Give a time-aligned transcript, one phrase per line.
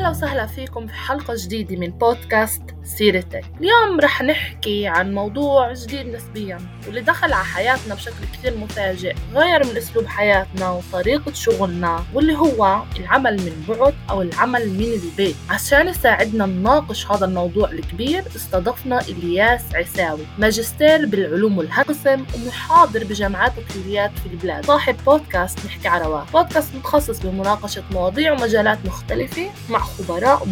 [0.00, 3.44] أهلا وسهلا فيكم في حلقة جديدة من بودكاست سيرتك.
[3.60, 9.66] اليوم رح نحكي عن موضوع جديد نسبيا واللي دخل على حياتنا بشكل كثير مفاجئ غير
[9.66, 15.36] من أسلوب حياتنا وطريقة شغلنا واللي هو العمل من بعد أو العمل من البيت.
[15.50, 24.10] عشان يساعدنا نناقش هذا الموضوع الكبير استضفنا إلياس عساوي ماجستير بالعلوم والهندسة ومحاضر بجامعات وكليات
[24.18, 24.66] في البلاد.
[24.66, 30.42] صاحب بودكاست نحكي عربات بودكاست متخصص بمناقشة مواضيع ومجالات مختلفة مع خبراء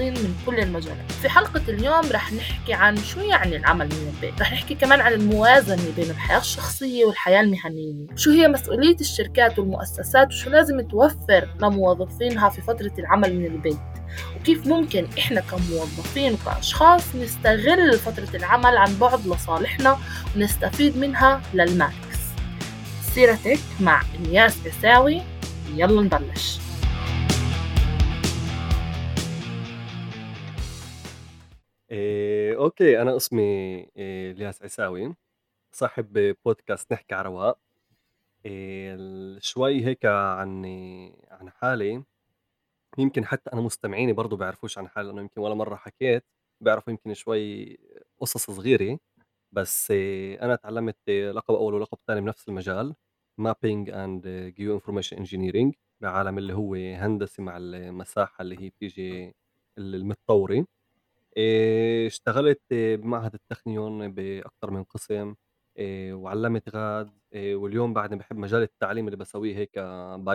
[0.00, 1.12] ومختصين من كل المجالات.
[1.12, 4.40] في حلقة اليوم رح نحكي عن شو يعني العمل من البيت.
[4.40, 8.06] رح نحكي كمان عن الموازنة بين الحياة الشخصية والحياة المهنية.
[8.16, 13.78] شو هي مسؤولية الشركات والمؤسسات وشو لازم توفر لموظفينها في فترة العمل من البيت؟
[14.40, 19.98] وكيف ممكن إحنا كموظفين وكأشخاص نستغل فترة العمل عن بعد لصالحنا
[20.36, 21.96] ونستفيد منها للماكس؟
[23.14, 25.22] سيرتك مع إلياس عساوي.
[25.74, 26.65] يلا نبلش.
[31.90, 33.42] إيه، أوكي أنا اسمي
[33.96, 35.14] إيه، الياس عساوي
[35.72, 37.58] صاحب بودكاست نحكي على رواق.
[38.46, 38.98] إيه،
[39.40, 40.66] شوي هيك عن
[41.30, 42.04] عن حالي.
[42.98, 46.24] يمكن حتى أنا مستمعيني برضو بيعرفوش عن حالي لأنه يمكن ولا مرة حكيت.
[46.62, 47.78] بيعرفوا يمكن شوي
[48.20, 48.98] قصص صغيرة.
[49.52, 52.94] بس إيه، أنا تعلمت لقب أول ولقب ثاني بنفس المجال
[53.38, 59.34] mapping and geo-information engineering بعالم اللي هو هندسة مع المساحة اللي هي بتيجي
[59.78, 60.66] المتطورة.
[61.38, 65.34] آآ اشتغلت بمعهد التخنيون بأكتر من قسم
[65.78, 69.78] آآ وعلّمت غاد واليوم بعدني باحب مجال التعليم اللي باسويه هيك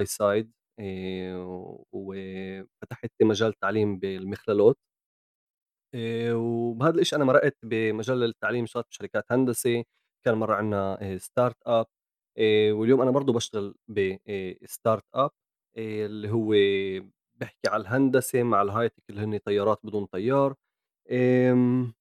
[0.06, 0.48] side
[0.80, 1.36] آآ
[1.92, 4.78] وفتحت مجال تعليم بالمخللات.
[6.34, 9.84] وبهذا الإشي أنا مرقت بمجال التعليم اشتغلت بشركات هندسة،
[10.26, 10.98] كان مرّة عندنا
[11.70, 11.86] up
[12.38, 15.30] آآ واليوم أنا برضه باشتغل ب آآ start up
[15.78, 16.50] آآ اللي هو
[17.36, 20.56] بيحكي على الهندسة مع الhigh tech اللي هن طيارات بدون طيار.
[21.12, 21.94] آمم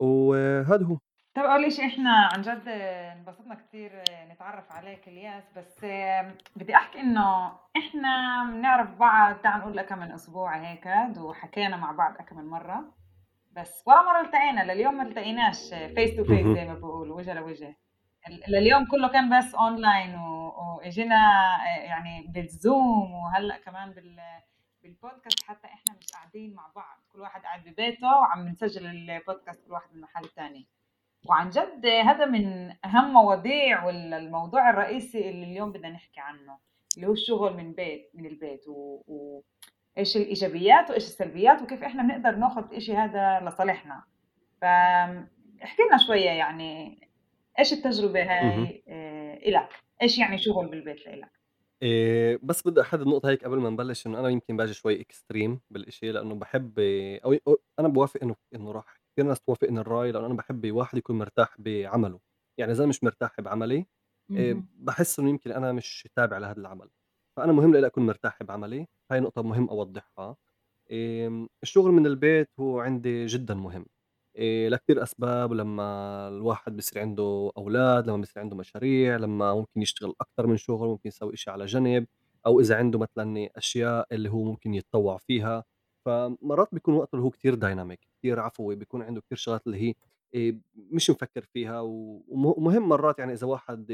[0.00, 0.98] وهذا هو.
[1.34, 4.02] طب أول شيء إحنا عن جد انبسطنا كثير
[4.32, 5.84] نتعرف عليك إلياس بس
[6.56, 12.14] بدي أحكي إنه إحنا بنعرف بعض تعال نقول لك من أسبوع هيك وحكينا مع بعض
[12.18, 12.94] أكم من مرة.
[13.52, 17.76] بس ولا مرة التقينا لليوم ما التقيناش face to face زي ما بقولوا وجه لوجه.
[18.48, 21.20] لليوم كله كان بس اونلاين وإجينا
[21.64, 24.20] يعني بال Zoom وهلأ كمان بال
[24.88, 26.98] بالبودكاست حتى إحنا مش قاعدين مع بعض.
[27.12, 30.66] كل واحد قاعد ببيته وعم نسجل البودكاست كل واحد من محل تاني
[31.26, 36.58] وعن جد هذا من أهم مواضيع والموضوع الرئيسي اللي اليوم بدنا نحكي عنه
[36.96, 39.02] اللي هو الشغل من بيت من البيت و...
[39.06, 39.42] و...
[39.98, 44.04] إيش الإيجابيات وإيش السلبيات وكيف إحنا بنقدر ناخذ الشيء هذا لصالحنا.
[44.60, 47.00] فاحكي لنا شوية يعني
[47.58, 49.68] إيش التجربة هاي آه لك
[50.02, 51.37] إيش يعني شغل بالبيت لك
[51.82, 55.60] إيه بس بدي أحدد نقطة هيك قبل ما نبلش إنه أنا يمكن باجي شوي إكستريم
[55.70, 56.78] بالإشي لأنه بحب
[57.24, 60.98] أو, أو أنا بوافق إنه إنه راح كثير ناس توافقني الرأي لأنه أنا بحب واحد
[60.98, 62.20] يكون مرتاح بعمله
[62.58, 63.86] يعني إذا مش مرتاح بعملي
[64.36, 66.90] إيه بحس إنه يمكن أنا مش تابع لهذا العمل
[67.36, 70.36] فأنا مهم لي أكون مرتاح بعملي هاي نقطة مهم أوضحها.
[70.90, 73.86] إيه الشغل من البيت هو عندي جدا مهم.
[74.38, 80.14] إيه لكتير أسباب لما الواحد بصير عنده أولاد لما بصير عنده مشاريع لما ممكن يشتغل
[80.20, 82.06] أكتر من شغل ممكن يسوي إشي على جنب
[82.46, 85.64] أو إذا عنده مثلا أشياء اللي هو ممكن يتطوع فيها.
[86.06, 89.94] فمرات بيكون وقته اللي هو كتير دايناميك كتير عفوي بيكون عنده كتير شغلات اللي هي
[90.34, 91.80] إيه مش مفكر فيها.
[91.80, 93.90] ومهم مرات يعني إذا واحد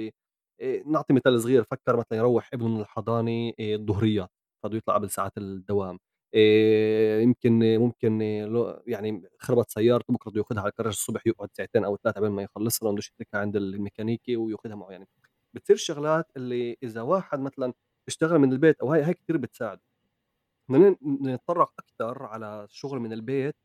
[0.60, 4.30] إيه نعطي مثال صغير فكر مثلا يروح ابنه من الحضانة الظهريات
[4.62, 5.98] فبده يطلع قبل ساعات الدوام.
[6.34, 8.20] آآ يمكن ممكن
[8.86, 12.42] يعني خربت سيارته بكرة بده ياخذها على الكراج الصبح يقعد ساعتين أو ثلاثة قبل ما
[12.42, 14.90] يخلّصها بدوش يتركها عند الميكانيكي وياخذها معه.
[14.90, 15.08] يعني
[15.54, 17.72] بتصير شغلات اللي إذا واحد مثلًا
[18.08, 19.80] اشتغل من البيت أو هاي هاي كثير بتساعد.
[20.70, 23.56] بدنا نتطرق أكثر على الشغل من البيت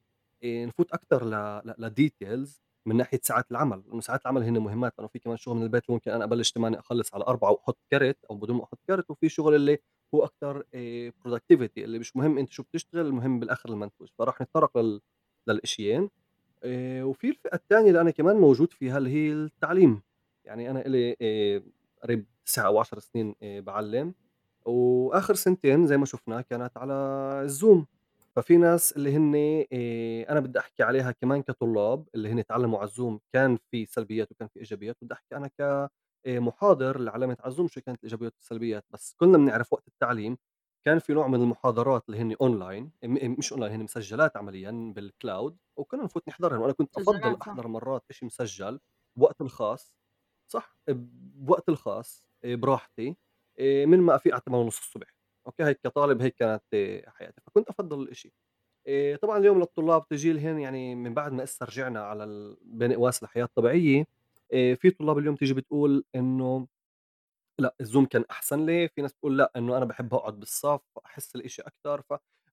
[0.46, 4.94] آآ نفوت أكثر ل لديتيلز من ناحية ساعات العمل، لأنه ساعات العمل هن مهمات.
[5.00, 8.18] لأنه في كمان شغل من البيت ممكن أنا أبلش 08:00 أخلّص على 16:00 وأحط كرت
[8.32, 9.80] أو بدون ما أحط كرت وفي شغل اللي
[10.16, 10.30] هو
[10.76, 15.02] آآ productivity اللي مش مهم أنت شو بتشتغل المهم بالآخر المنتوج، فراح نتطرق لل
[17.04, 20.02] وفي الفئة الثانية اللي أنا كمان موجود فيها اللي هي التعليم،
[20.46, 20.84] يعني أنا
[21.22, 21.64] آآ
[22.04, 24.14] قريب 9 أو 10 سنين آآ باعلّم،
[24.66, 26.94] وآخر سنتين زي ما شُفنا كانت على
[27.44, 27.86] الزوم،
[28.36, 29.36] ففي ناس اللي هن
[30.30, 33.20] أنا بدي أحكي عليها كمان كطلاب اللي هن تعلّموا على ال Zoom.
[33.34, 35.90] كان في سلبيات وكان في إيجابيات، بدي أحكي أنا ك
[36.26, 40.38] آآ محاضر على ال Zoom شو كانت الإيجابيات والسلبيات، بس كُلّنا بنعرف وقت التعليم
[40.86, 45.13] كان في نوع من المحاضرات اللي هن أونلاين م مش أونلاين هن مسجّلات عمليًا بال
[45.13, 48.80] cloud وكُنّا نفوت نحضرها وأنا كنت أفضّل أحضر مرات إشي مسجّل
[49.16, 49.96] بوقتي الخاص
[50.52, 53.18] صح، بوقتي الخاص آآ براحتي
[53.60, 55.16] آآ من ما أفيق على 8:30 الصبح.
[55.48, 56.64] أوكي هيك كطالب هيك كانت
[57.08, 58.34] حياتي فكنت أفضّل الإشي.
[58.88, 62.94] آآ طبعًا اليوم للطلاب تيجي لهن يعني من بعد ما هسه رجعنا على ال بين
[62.94, 64.06] قواس الحياة الطبيعية
[64.52, 66.68] في طلاب اليوم تيجي بتقول إنه
[67.60, 71.36] لأ الزوم كان أحسن ليه، في ناس بتقول لأ إنه أنا باحب أقعد بالصف أحس
[71.36, 72.02] الإشي أكتر،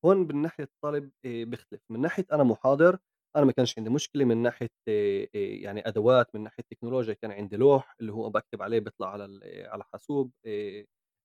[0.03, 2.99] فهون من ناحية الطالب آآ بيختلف، من ناحية أنا محاضر
[3.37, 7.57] أنا ما كانش عندي مشكلة، من ناحية آآ يعني أدوات، من ناحية تكنولوجيا كان عندي
[7.57, 10.33] لوح اللي هو باكتب عليه بيطلع على على حاسوب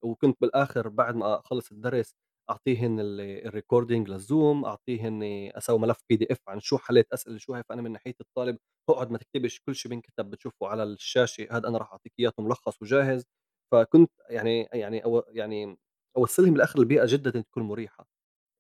[0.04, 2.16] وكنت بالآخر بعد ما أخلّص الدرس
[2.52, 5.24] أعطيهن ال الrecording للزوم، أعطيهن
[5.56, 8.58] أسوي ملف PDF عن شو حليت أسئلة شو هاي، فأنا من ناحية الطالب
[8.90, 12.82] أقعد ما تكتبش كل شي بينكتب بتشوفه على الشاشة، هاد أنا راح أعطيك إياه ملخص
[12.82, 13.26] وجاهز.
[13.72, 15.78] فكنت يعني يعني أو يعني
[16.18, 18.08] أوصّلهم بالآخر لبيئة جدًا تكون مريحة.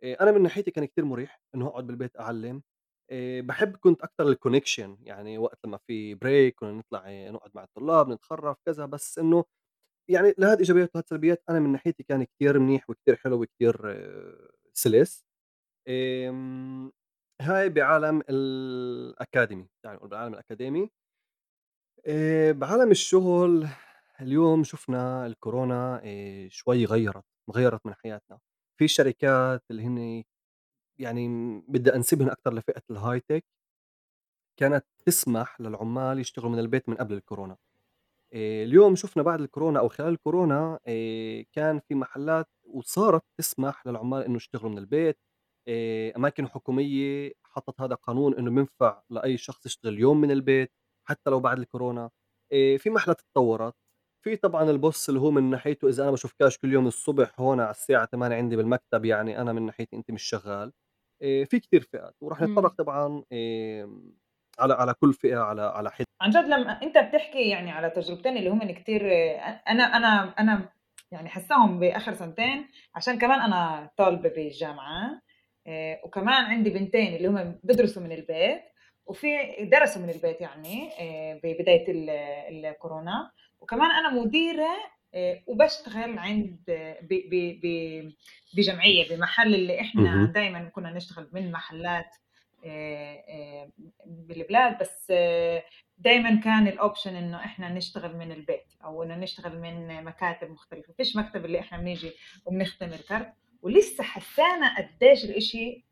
[0.03, 2.63] آآ أنا من ناحيتي كان كتير مريح إنه أقعد بالبيت أعلّم.
[3.11, 7.63] آآ باحب كنت أكتر الconnection يعني وقت لمّا في break كنا نطلع آه، نقعد مع
[7.63, 9.45] الطلاب، نتخرّف كذا، بس إنه
[10.09, 13.77] يعني لهاد إيجابيات وهاد سلبيات، أنا من ناحيتي كان كتير منيح وكتير حلو وكتير
[14.73, 15.25] سلس.
[15.89, 16.91] آمم
[17.41, 20.89] هاي بعالم الأكاديمي، تعال نقول بالعالم الأكاديمي.
[22.07, 23.67] آآ بعالم الشغل
[24.21, 27.23] اليوم شُفنا الكورونا آآ شوي غيّرت،
[27.55, 28.39] غيّرت من حياتنا،
[28.79, 30.23] في شركات اللي هن
[30.99, 31.27] يعني
[31.67, 33.41] بدي أنسبهن أكتر لفئة الhigh tech
[34.59, 37.57] كانت تسمح للعمّال يشتغلوا من البيت من قبل الكورونا.
[38.33, 44.23] آآ اليوم شُفنا بعد الكورونا أو خلال الكورونا آآ كان في محلات وصارت تسمح للعمّال
[44.23, 45.19] إنه يشتغلوا من البيت،
[45.67, 50.71] آآ أماكن حكومية حطّت هذا قانون إنه بينفع لأي شخص يشتغل يوم من البيت
[51.07, 52.09] حتى لو بعد الكورونا،
[52.53, 53.75] آآ في محلات اتطوّرت،
[54.25, 57.59] في طبعًا الboss اللي هو من ناحيته إذا أنا ما شُفتكاش كل يوم الصبح هون
[57.59, 60.73] على الساعة 08:00 عندي بالمكتب يعني أنا من ناحيتي أنت مش شغّال،
[61.21, 62.41] آآ في كتير فئات وراح إمم.
[62.41, 64.13] نتطرّق طبعًا آمم
[64.61, 66.05] على على كل فئة على على حدة.
[66.21, 69.01] عن جد لمّا أنت بتحكي يعني على تجربتين اللي هُم كتير
[69.69, 70.69] أنا أنا أنا
[71.11, 72.67] يعني حاسّاهم بآخر سنتين.
[72.95, 75.21] عشان كمان أنا طالبة بالجامعة
[75.67, 78.61] آآ وكمان عندي بنتين اللي هُم بيدرسوا من البيت
[79.05, 79.27] وفي
[79.71, 82.09] درسوا من البيت يعني آآ ببداية ال
[82.65, 83.31] الكورونا.
[83.61, 84.69] وكمان أنا مديرة
[85.15, 86.59] آآ وباشتغل عند
[87.01, 88.11] ب ب ب
[88.57, 92.15] بجمعية بمحل اللي إحنا اهم، دايمًا كنا نشتغل من محلات
[94.05, 95.13] بالبلاد بس
[95.97, 100.87] دايمًا كان ال option إنه إحنا نشتغل من البيت أو إنه نشتغل من مكاتب مختلفة،
[100.89, 102.11] ما فيش مكتب اللي إحنا بنيجي
[102.45, 105.85] وبنختم ال card، ولسه حسّانا قديش الإشي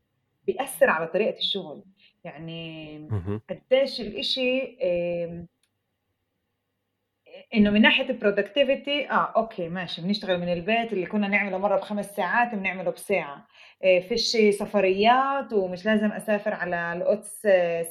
[0.46, 1.84] بيأثّر على طريقة الشغل،
[2.24, 3.08] يعني
[3.50, 4.78] قديش الإشي
[7.54, 11.76] إنه من ناحية ال productivity آه، أوكي ماشي بنشتغل من البيت اللي كنا نعمله مرّة
[11.80, 13.46] ب5 ساعات بنعمله بساعة،
[13.84, 17.40] آآ فيش سفريات ومش لازم أسافر على القدس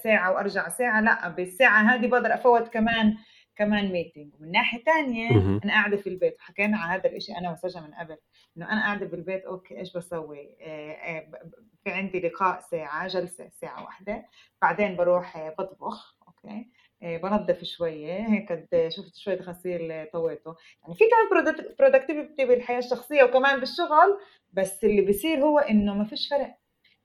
[0.03, 3.17] ساعة وأرجع ساعة، لأ بالساعة هذه باقدر أفوّت كمان
[3.55, 6.35] كمان meeting، ومن ناحية تانية اهم، أنا قاعدة في البيت.
[6.39, 8.17] وحكينا على هذا الإشي أنا وسجا من قبل،
[8.57, 11.53] إنه أنا قاعدة بالبيت أوكي إيش باسوي؟ آآ آآ ب ب
[11.83, 14.25] في عندي لقاء ساعة، جلسة ساعة واحدة،
[14.61, 16.69] بعدين باروح باطبخ أوكي.
[17.03, 23.59] آآ بانضّف شوية، هيك شُفت شوية غسيل طويته، يعني في كمان productivity بالحياة الشخصية وكمان
[23.59, 24.19] بالشغل،
[24.53, 26.55] بس اللي بيصير هو إنه ما فيش فرق،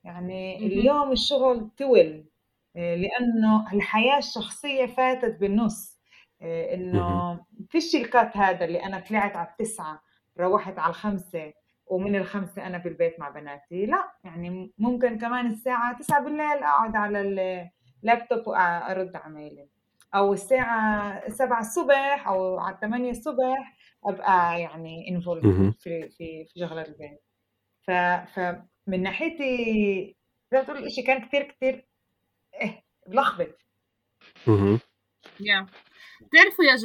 [0.04, 0.66] يعني.
[0.66, 2.24] اليوم الشغل طوِل
[2.76, 6.00] آآ لإنه الحياة الشخصية فاتت بالنُص،
[6.92, 10.00] اهم، إنه فيش الcut هذا اللي أنا طلعت على ال09:00
[10.40, 11.54] روّحت على ال17:00
[11.86, 17.20] ومن ال17:00 أنا بالبيت مع بناتي، لأ، يعني ممكن كمان الساعة 21:00 أقعد على
[18.04, 19.16] اللابتوب وأ أرُد
[20.14, 20.28] عمايلي.
[20.28, 23.12] أو الساعة 7:00 أو على 8:00
[24.04, 27.24] أبقى يعني involved اهم، في في في شغلات البيت.
[27.86, 27.90] ف
[28.34, 30.16] فمن ناحيتي
[30.52, 31.88] زي ما تقولي الإشي كان كتير، كتير
[32.62, 33.58] إيه ملخبط.
[35.40, 35.66] ياه!
[36.22, 36.76] بتعرفوا يا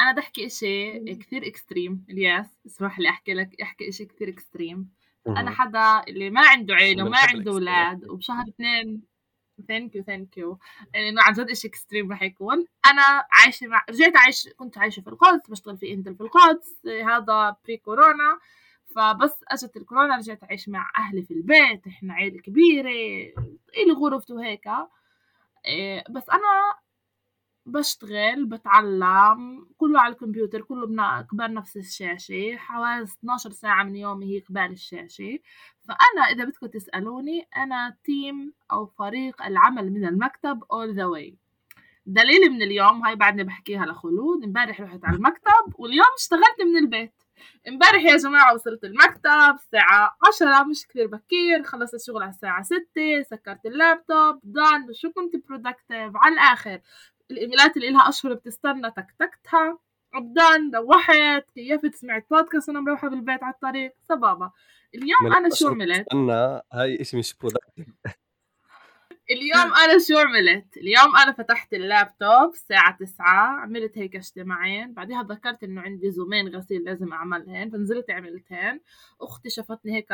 [0.00, 4.78] أنا بدي أحكي إشي كتير extreme إلياس، اسمح لي أحكي لك أحكي إشي كتير extreme
[5.36, 8.10] أنا اهم، حدا اللي ما عنده عيلة أنا وما عنده الextreme ولاد أحكي.
[8.10, 9.02] وبشهر 2
[9.60, 10.56] thank you thank you.
[10.96, 15.08] إنه عن جد إشي extreme رح يكون، أنا عايشة مع رجعت أعيش كنت عايشة في
[15.08, 18.38] القدس باشتغل في Intel في القدس هذا pre كورونا،
[18.96, 22.90] فبس أجت الكورونا رجعت أعيش مع أهلي في البيت، إحنا عيلة كبيرة
[23.76, 24.66] إلي غرفت وهيك.
[25.66, 26.74] آآ، بس أنا
[27.66, 34.40] باشتغل، باتعلّم، كلّه على الكمبيوتر، كلّه قبال نفس الشاشة، حوالي 12 ساعة من يومي هي
[34.40, 35.38] قبال الشاشة،
[35.88, 41.34] فأنا إذا بدكم تسألوني أنا team أو فريق العمل من المكتب all the way.
[42.06, 47.12] دليلي من اليوم هاي بعدني باحكيها لخلود، امبارح رُحت على المكتب واليوم اشتغلت من البيت.
[47.68, 53.22] امبارح يا جماعة وصلت المكتب الساعة 10:00 مش كتير بكير، خلصت الشغل على الساعة 6:00
[53.22, 56.80] سكرت ال laptop done وشو كنت productive على الآخر.
[57.30, 59.78] الإيميلات اللي إلها أشهر بتستنى تكتكتها،
[60.14, 64.50] ابدا روحت كيفت سمعت بودكاست وأنا مروحة بالبيت على الطريق سبابة
[64.94, 67.86] اليوم أنا شو عملت؟ استنى هاي إشي مش productive
[69.30, 75.64] اليوم أنا شو عملت؟ اليوم أنا فتحت اللابتوب الساعة تسعة عملت هيك اجتماعين بعدها تذكرت
[75.64, 78.80] إنه عندي زومين غسيل لازم أعملهن فنزلت عملتهن.
[79.20, 80.08] أختي شافتني هيك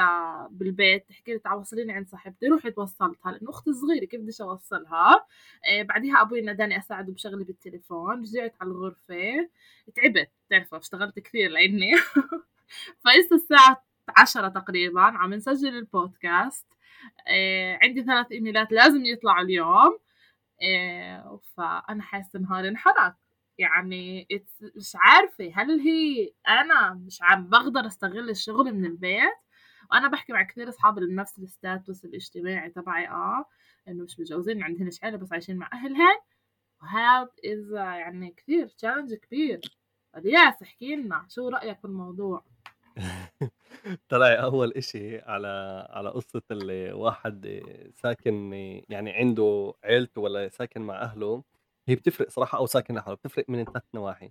[0.51, 2.47] بالبيت تحكي لي تعال وصليني عند صاحبتي.
[2.49, 5.27] رحت وصلتها لأنه أختي صغيرة كيف بديش أوصلها؟
[5.71, 8.21] آه بعدها أبوي ناداني أساعده بشغلي بالتليفون.
[8.21, 9.49] رجعت على الغرفة
[9.97, 11.93] تعبت بتعرفوا اشتغلت كثير لإني.
[13.05, 16.67] فايست الساعة عشرة تقريبا عم نسجل البودكاست.
[17.29, 19.99] آه عندي ثلاث إيميلات لازم يطلعوا اليوم.
[20.63, 23.15] آه فأنا حاسة نهاري انحرق
[23.59, 24.29] يعني
[24.77, 29.35] مش عارفة هل هي أنا مش عم بقدر أستغل الشغل من البيت؟
[29.93, 33.45] وأنا بحكي مع كثير أصحاب بنفس ال status الاجتماعي تبعي آه
[33.89, 36.19] إنه مش متجوزين عندهنش عيله بس عايشين مع أهلهن.
[36.83, 39.61] وهذا is يعني كثير challenge كبير.
[40.17, 42.45] الياس احكي لنا شو رأيك بالموضوع؟
[44.09, 45.49] طلع أول إشي على
[45.91, 47.63] على قصة الواحد
[47.95, 48.53] ساكن
[48.89, 51.45] يعني عنده عيلته ولا ساكن مع أهله
[51.89, 54.31] هي بتفرق صراحة أو ساكن لحاله بتفرق من ثلاث نواحي.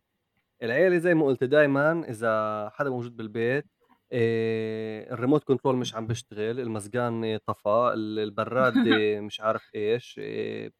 [0.63, 3.65] العيلة زي ما قلت دائما إذا حدا موجود بالبيت
[4.13, 8.75] آه، الريموت كنترول مش عم بيشتغل المزقان طفى البراد
[9.27, 10.71] مش عارف إيش آه،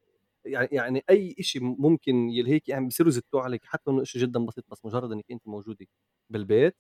[0.46, 4.66] يعني يعني أي شيء ممكن يلهيك يعني بصيروا يزتوا عليك حتى إنه شيء جدا بسيط
[4.72, 5.88] بس مجرد إنك أنت موجودة
[6.30, 6.78] بالبيت.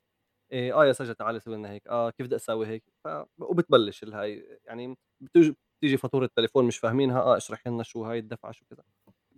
[0.52, 3.08] إيه آه يا سجا تعالي سوي لنا هيك آه كيف بدي أسوي هيك؟ ف...
[3.40, 8.52] وبتبلش الهاي يعني بتيجي بتيجي فاتورة تليفون مش فاهمينها آه اشرح لنا شو هاي الدفعة
[8.52, 8.84] شو كذا.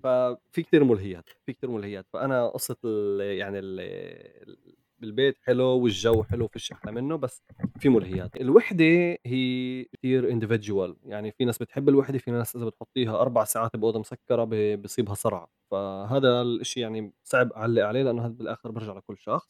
[0.03, 2.05] ففي كتير ملهيات في كتير ملهيات.
[2.13, 2.77] فأنا قصة
[3.21, 4.57] يعني ال
[4.99, 7.43] بالبيت حلو والجو حلو فيش أحلى منه بس
[7.79, 8.35] في ملهيات.
[8.41, 8.85] الوحدة
[9.25, 13.99] هي كثير individual يعني في ناس بتحب الوحدة في ناس إذا بتحطيها أربع ساعات بأوضة
[13.99, 14.43] مسكرة
[14.75, 19.49] بصيبها صرع فهذا الشيء يعني صعب أعلق عليه لأنه هذا بالآخر برجع لكل شخص.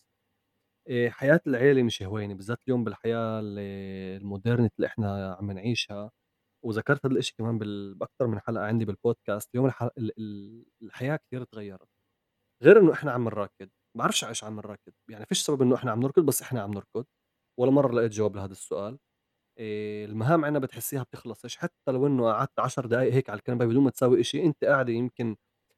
[0.89, 6.11] إيه، حياة العيلة مش هوينة بالذات اليوم بالحياة المودرنة اللي إحنا عم نعيشها.
[6.65, 7.95] وذكرت هذا الإشي كمان بال...
[7.95, 9.49] باكثر من حلقة عندي بالبودكاست.
[9.55, 9.83] اليوم الح...
[9.83, 10.11] ال...
[10.19, 10.65] ال...
[10.81, 11.87] الحياة كثير تغيرت.
[12.63, 15.99] غير إنه إحنا عم نراكض بعرفش إيش عم نراكض يعني فيش سبب إنه إحنا عم
[16.01, 17.05] نركض بس إحنا عم نركض.
[17.59, 18.99] ولا مرة لقيت جواب لهذا السؤال.
[19.59, 23.83] إيه المهام عندنا بتحسيها بتخلصش حتى لو إنه قعدت 10 دقائق هيك على الكنبة بدون
[23.83, 25.35] ما تساوي إشي أنت قاعدة يمكن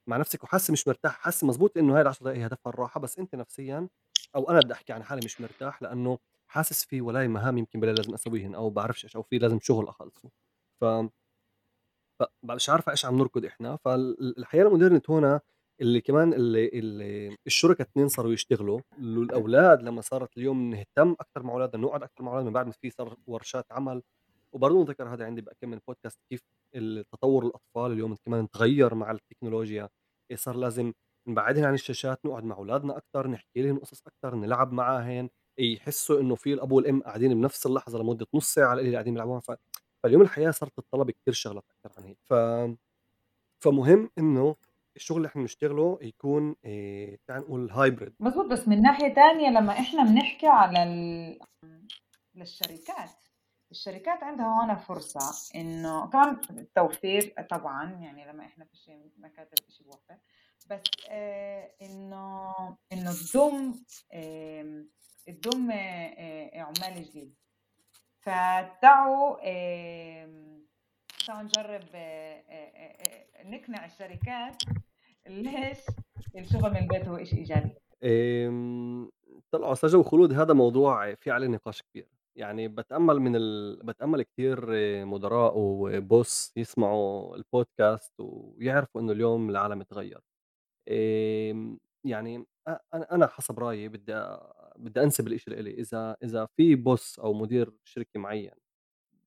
[0.10, 3.20] مع نفسك وحاسه مش مرتاح حاسه مزبوط إنه هاي ال 10 دقائق هدفها الراحة بس
[3.20, 3.90] أنت نفسيا
[4.36, 7.92] أو أنا بدي أحكي عن حالي مش مرتاح لأنه حاسس في ولاي مهام يمكن بلا
[7.92, 10.30] لازم أسويهن أو بعرفش إيش أو في لازم شغل أخلصه.
[10.82, 10.86] ف
[12.20, 13.76] فمش عارفة إيش عم نركض إحنا.
[13.76, 15.40] فالحياه المودرنة هون
[15.82, 21.54] اللي كمان اللي, اللي الشركاء اثنين صاروا يشتغلوا الأولاد لما صارت اليوم نهتم أكثر مع
[21.54, 24.02] أولادنا نقعد أكثر مع أولادنا من بعد ما في صار ورشات عمل.
[24.54, 26.42] وبرضه ذكر هذا عندي بكم من بودكاست كيف
[26.76, 29.90] التطور الأطفال اليوم كمان تغير مع التكنولوجيا.
[30.36, 30.94] صار لازم
[31.28, 36.36] نبعدهم عن الشاشات نقعد مع أولادنا أكثر نحكي لهم قصص أكثر نلعب معاهن يحسوا إنه
[36.36, 39.42] في الأب والأم قاعدين بنفس اللحظة لمدة نص ساعة اللي قاعدين بيلعبوها.
[40.04, 42.18] فاليوم الحياة صارت تتطلب كثير شغلات أكثر عن هيك.
[42.24, 42.34] ف
[43.64, 44.56] فمهم إنه
[44.96, 48.46] الشغل اللي إحنا بنشتغله يكون إيه تعال نقول هايبرد مزبوط.
[48.46, 51.40] بس من ناحية ثانية لما إحنا بنحكي على ال...
[52.36, 53.26] للشركات
[53.72, 59.86] الشركات عندها هون فرصة إنه كمان التوفير طبعا يعني لما إحنا في شيء مكاتب شيء
[59.88, 60.18] بوفر.
[60.72, 62.54] بس آه إنه
[62.94, 63.74] إنه تضم
[64.14, 64.86] آه
[65.28, 67.36] تضم آه عمال جديد
[68.20, 69.36] فتعوا
[71.28, 71.86] تعوا نجرب
[73.46, 74.64] نقنع الشركات
[75.28, 75.78] ليش
[76.36, 77.72] الشغل من البيت هو شيء إيجابي.
[79.52, 82.08] طلعوا سجا وخلود هذا موضوع في عليه نقاش كبير.
[82.36, 83.80] يعني بتأمل من ال...
[83.84, 84.66] بتأمل كثير
[85.06, 90.22] مدراء وبوس يسمعوا البودكاست ويعرفوا إنه اليوم العالم تغير
[92.06, 94.26] يعني أنا أنا حسب رأيي بدي
[94.76, 95.72] بدي أنسب الشيء لإلي.
[95.74, 98.52] إذا إذا في boss أو مدير شركة معين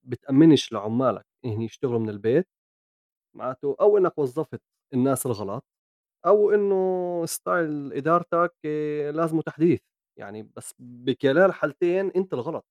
[0.04, 2.48] بتأمنش لعمالك إن يشتغلوا من البيت
[3.36, 4.62] معناته أو إنك وظفت
[4.94, 5.64] الناس الغلط
[6.26, 8.54] أو إنه style إدارتك
[9.14, 9.80] لازمه تحديث.
[10.18, 12.66] يعني بس بكلا الحالتين أنت الغلط.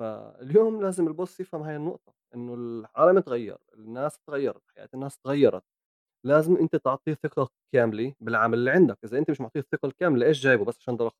[0.00, 5.64] فاليوم لازم ال boss يفهم هاي النقطة إنه العالم تغير، الناس تغيرت، حياة الناس تغيرت،
[6.24, 10.42] لازم أنت تعطيه ثقة كاملة بالعمل اللي عندك، إذا أنت مش معطيه الثقة الكاملة إيش
[10.42, 11.12] جايبه؟ بس عشان ضلك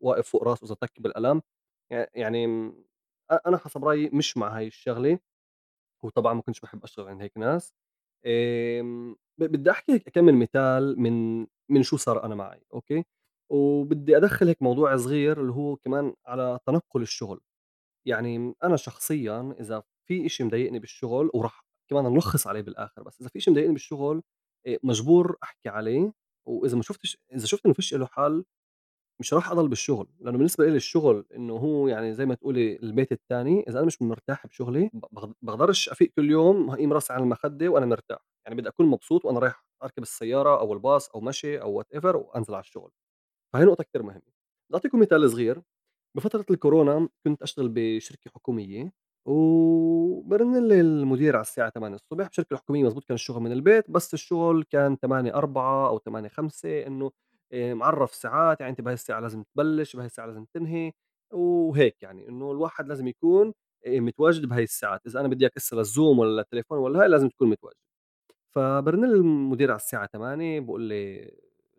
[0.00, 1.42] واقف فوق راسه إذا تك بالقلم.
[2.14, 2.46] يعني
[3.46, 5.18] أنا حسب رأيي مش مع هاي الشغلة.
[6.04, 7.74] وطبعا ما كنتش بحب أشتغل عند هيك ناس.
[9.38, 13.04] بدي أحكي هيك أكمل مثال من من شو صار أنا معي أوكي؟
[13.52, 17.40] وبدي أدخل هيك موضوع صغير اللي هو كمان على تنقل الشغل.
[18.08, 23.28] يعني أنا شخصيًا إذا في إشي مضايقني بالشغل وراح كمان نلخّص عليه بالآخر، بس إذا
[23.30, 24.22] في إشي مضايقني بالشغل
[24.82, 26.12] مجبور أحكي عليه،
[26.48, 28.44] وإذا ما شُفتش إذا شُفت إنه فيش له حل
[29.20, 33.12] مش راح أضل بالشغل، لإنه بالنسبة إلي الشغل إنه هو يعني زي ما تقولي البيت
[33.12, 37.22] التاني، إذا أنا مش مرتاح بشغلي ب باق باقدرش أفيق كل يوم هاقيم راسي على
[37.24, 41.60] المخدة وأنا مرتاح، يعني بدي أكون مبسوط وأنا رايح أركب السيارة أو الباص أو مشي
[41.62, 42.90] أو whatever وأنزل على الشغل،
[43.54, 44.20] فهي نقطة كتير مهمة.
[44.70, 45.62] بدي أعطيكم مثال صغير،
[46.16, 48.92] بفترة الكورونا كنت أشتغل بشركة حكومية.
[49.28, 54.14] وبرن لي المدير على الساعة 08:00 الصبح بشركة الحكومية مضبوط كان الشغل من البيت بس
[54.14, 57.10] الشغل كان 08:04 أو 08:05 إنه
[57.52, 60.92] آآ معرّف ساعات يعني أنت بهاي الساعة لازم تبلش، بهاي الساعة لازم تنهي
[61.32, 63.52] وهيك يعني إنه الواحد لازم يكون
[63.86, 67.28] آآ متواجد بهاي الساعات، إذا أنا بدي إياك هسه للزوم والّا للتليفون والّا هاي لازم
[67.28, 67.76] تكون متواجد.
[68.56, 71.30] فبرن لي المدير على الساعة 08:00 بيقول لي: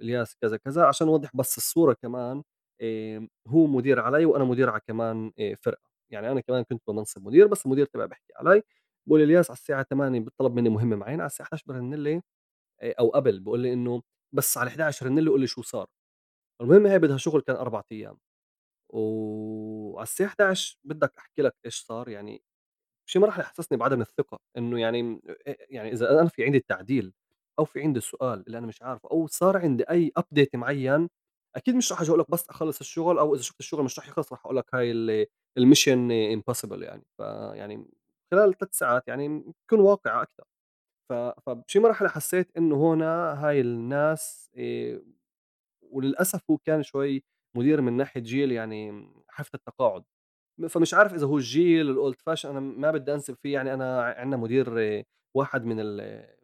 [0.02, 2.44] "إلياس كذا، كذا." عشان أوضّح بس الصورة كمان
[2.82, 7.48] آآ هو مدير علي وأنا مدير على كمان فرقة، يعني أنا كمان كنت بمنصب مدير
[7.48, 8.62] بس المدير تبعي بيحكي علي،
[9.08, 12.22] بيقول لي: "إلياس على الساعة 08:00 بيطلب مني مهمة معينة." على الساعة 11:00 بيرن لي
[12.82, 15.88] آآ أو قبل بيقول لي إنه: "بس على ال11:00 رن لي وقُل لي شو صار."
[16.62, 18.18] المهمة هاي بدها شغل كان 4 أيام،
[18.90, 22.44] وعلى الساعة 11:00 بدك أحكي لك إيش صار، يعني
[23.08, 27.14] بشي مرحلة حسسني بعدم الثقة، إنه يعني آآ يعني إذا أنا في عندي التعديل
[27.60, 31.10] أو في عندي السؤال اللي أنا مش عارفه أو صار عندي أي update معيّن،
[31.58, 34.10] أكيد مش راح آجي أقول لك بس أخلّص الشغل أو إذا شُفت الشغل مش راح
[34.10, 37.86] يخلص راح أقول لك هاي ال الmission impossible يعني، فيعني
[38.32, 40.44] خلال 3 ساعات يعني كون واقعي أكتر.
[41.10, 45.02] ف فبشي مرحلة حسيت إنه هون هاي الناس آآ
[45.84, 47.24] وللأسف هو كان شوي
[47.58, 50.04] مدير من ناحية جيل يعني حافة التقاعد.
[50.70, 54.38] فمش عارف إذا هو الجيل الold fashion أنا ما بدي أنسب فيه يعني أنا عندنا
[54.38, 55.78] مدير واحد من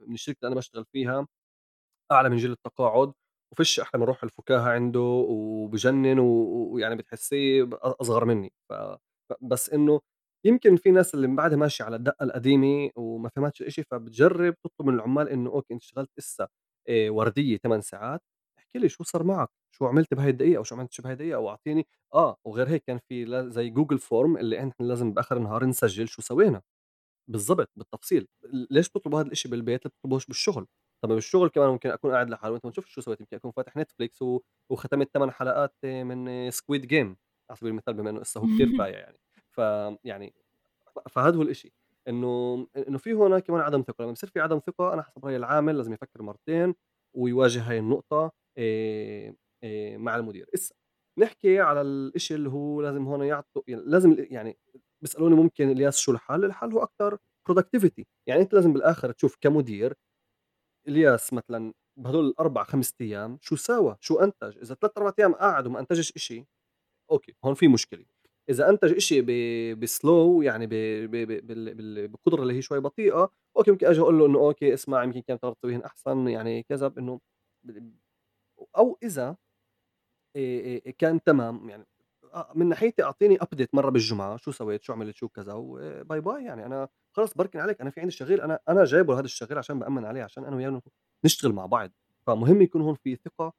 [0.07, 1.27] من الشركة اللي أنا باشتغل فيها
[2.13, 3.13] أعلى من جيل التقاعد،
[3.55, 8.73] وفيش أحلى من روح الفكاهة عنده وبجنن ويعني بتحسّيه أصغر منّي، ف
[9.41, 10.01] بس إنه
[10.45, 14.93] يمكن في ناس اللي بعدها ماشية على الدقة القديمة وما فهمتش الإشي، فبتجرّب تطلب من
[14.95, 16.47] العمّال إنه أوكي أنت اشتغلت إسا
[16.89, 18.21] آآ وردية 8 ساعات،
[18.59, 21.49] احكِ لي شو صار معك، شو عملت بهاي الدقيقة؟ أو شو عملتش بهاي الدقيقة؟ أو
[21.49, 26.07] أعطيني آه، وغير هيك كان في زي Google form اللي إحنا لازم بآخر النهار نسجّل
[26.07, 26.61] شو سوينا.
[27.29, 28.27] بالضبط، بالتفصيل،
[28.71, 30.67] ليش بتطلبوا هذا الإشي بالبيت، ليه بتطلبوهوش بالشغل؟
[31.03, 33.73] طَب بالشغل كمان ممكن أكون قاعد لحالي وأنت ما تشوفش شو سويت، يمكن أكون فاتح
[33.79, 37.15] Netflix و وختمت 8 حلقات من Squid Game
[37.49, 39.17] على سبيل المثال بما إنه هسه هو كتير بايع يعني،
[39.51, 40.33] فيعني
[41.11, 41.73] فهذا هو الإشي،
[42.07, 45.37] إنه إنه في هون كمان عدم ثقة، لمّا بصير في عدم ثقة أنا حسب رأيي
[45.37, 46.75] العامل لازم يفكر مرتين
[47.15, 50.49] ويواجه هاي النقطة آآ آآ مع المدير.
[50.55, 50.75] اسا
[51.19, 54.57] نحكي على الإشي اللي هو لازم هون يعطوا ي لازم يعني
[55.01, 57.17] بيسألوني ممكن إلياس شو الحل؟ الحل هو أكتر
[57.51, 59.93] productivity يعني أنت لازم بالآخر تشوف كمدير
[60.87, 65.67] إلياس مثلًا بهدول ال4، 5 أيام شو ساوى، شو أنتج، إذا 3، 4 أيام قعد
[65.67, 66.45] وما أنتجش إشي
[67.11, 68.05] أوكي، هون في مشكلة،
[68.49, 69.27] إذا أنتج إشي ب
[69.87, 70.71] ب slow يعني ب
[71.11, 74.39] ب ب بال بال بالقدرة اللي هي شوي بطيئة، أوكي ممكن آجي أقول له إنه
[74.39, 77.21] أوكي اسمع يمكن كانت تقدر تسويهن أحسن يعني كذا بإنه
[77.63, 77.93] ب
[78.77, 79.37] أو إذا
[80.37, 81.85] آآ آآ كان تمام، يعني
[82.35, 86.43] آه، من ناحيتي أعطيني update مرّة بالجمعة، شو سويت، شو عملت، شو كذا، وباي باي
[86.43, 86.65] يعني.
[86.65, 90.05] أنا خلص باركن عليك، أنا في عندي شغيل أنا أنا جايبه هذا الشغيل عشان بأمّن
[90.05, 90.81] عليه، عشان أنا وياه
[91.25, 91.91] نشتغل مع بعض،
[92.27, 93.53] فمهم يكون هون في ثقة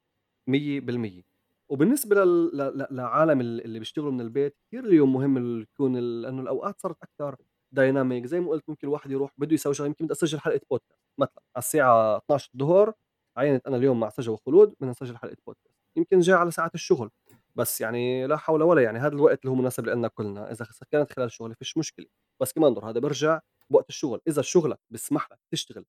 [0.51, 1.23] 100%
[1.71, 6.23] وبالنسبة لل ل ل لعالم ال اللي بيشتغلوا من البيت كتير اليوم مهم يكون ال
[6.23, 7.37] لإنه الأوقات صارت أكتر
[7.77, 8.27] dynamic.
[8.27, 10.97] زي ما قُلت ممكن الواحد يروح بده يسوي شغلة يمكن بدي أسجّل حلقة podcast.
[11.19, 12.95] مثلًا على الساعة 12:00
[13.37, 15.73] عينت أنا اليوم مع سجا وخلود بدنا نسجّل حلقة podcast.
[15.97, 17.11] يمكن جاي على ساعات الشغل.
[17.57, 20.81] بس يعني لا حول ولا يعني هذا الوقت اللي هو مناسب لنا كلنا إذا خ
[20.90, 22.07] كانت خلال شغلي فيش مشكلة،
[22.42, 23.40] بس كمان دور هذا بيرجع
[23.71, 25.87] بوقت الشغل، إذا شغلك بيسمح لك تشتغل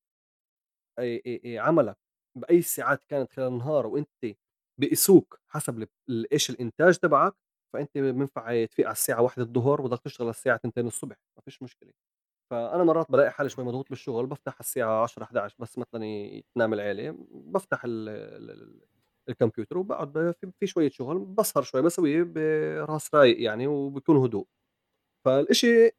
[1.00, 1.98] آآ آآ آآ عملك
[2.38, 4.10] بأي ساعات كانت خلال النهار وأنت
[4.80, 7.34] بيقيسوك حسب ال ال إيش الإنتاج تبعك،
[7.74, 11.92] فأنت بينفع تفيق على الساعة 13:00 وتضلك تشتغل للساعة 2:00 ما فيش مشكلة.
[12.52, 16.74] فأنا مرات بالاقي حالي شوي مضغوط بالشغل بافتح على الساعة 10، 11 بس مثلًا تنام
[16.74, 18.82] العيلة، بافتح ال ال ال
[19.30, 24.48] الكمبيوتر وباقعد ب في شوية شغل باسهر شوي باسويه براس رايق يعني وبيكون هدوء.
[25.26, 25.92] فالإشي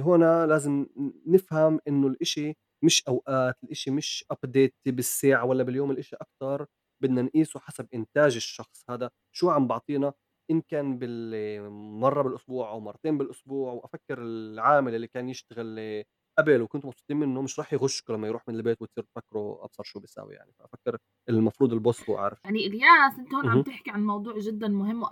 [0.00, 0.86] هنا لازم
[1.26, 6.66] نفهم إنه الإشي مش أوقات، الإشي مش update بالساعة والّا باليوم، الإشي أكتر
[7.02, 10.12] بدنا نقيسه حسب إنتاج الشخص هذا شو عم بيعطينا،
[10.50, 16.04] إن كان بال مرّة بالأسبوع أو مرتين بالأسبوع، وأفكّر العامل اللي كان يشتغل
[16.38, 20.00] قبل وكنتم مبسوطين منه مش راح يغشكم لمّا يروح من البيت وتصير تفكروا أبصر شو
[20.00, 22.38] بيساوي يعني، فأفكّر المفروض الboss هو عارف.
[22.44, 25.04] يعني إلياس أنت هون عم تحكي عن موضوع جدًا مهم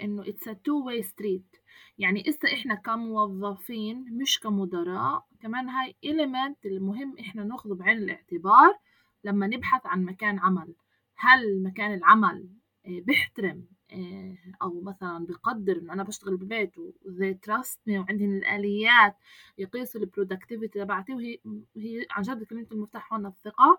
[0.00, 1.60] إنه it's a two way street.
[1.98, 8.78] يعني إسا إحنا كموظفين مش كمدراء كمان هاي element المهم إحنا ناخده بعين الاعتبار
[9.24, 10.74] لمّا نبحث عن مكان عمل،
[11.16, 12.48] هل مكان العمل
[12.86, 18.36] آآ بيحترم آآ أو مثلًا بيقدّر إنه أنا باشتغل بالبيت و they trust me وعندهن
[18.38, 19.16] الآليات
[19.58, 21.38] يقيسوا الproductivity تبعتي وهي
[21.76, 23.78] هي عن جد كلمة المفتاح هون الثقة.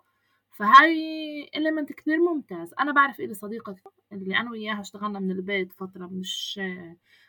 [0.51, 3.75] فهاي element كتير ممتاز أنا بعرف إلي صديقة
[4.11, 6.59] اللي أنا وياها اشتغلنا من البيت فترة مش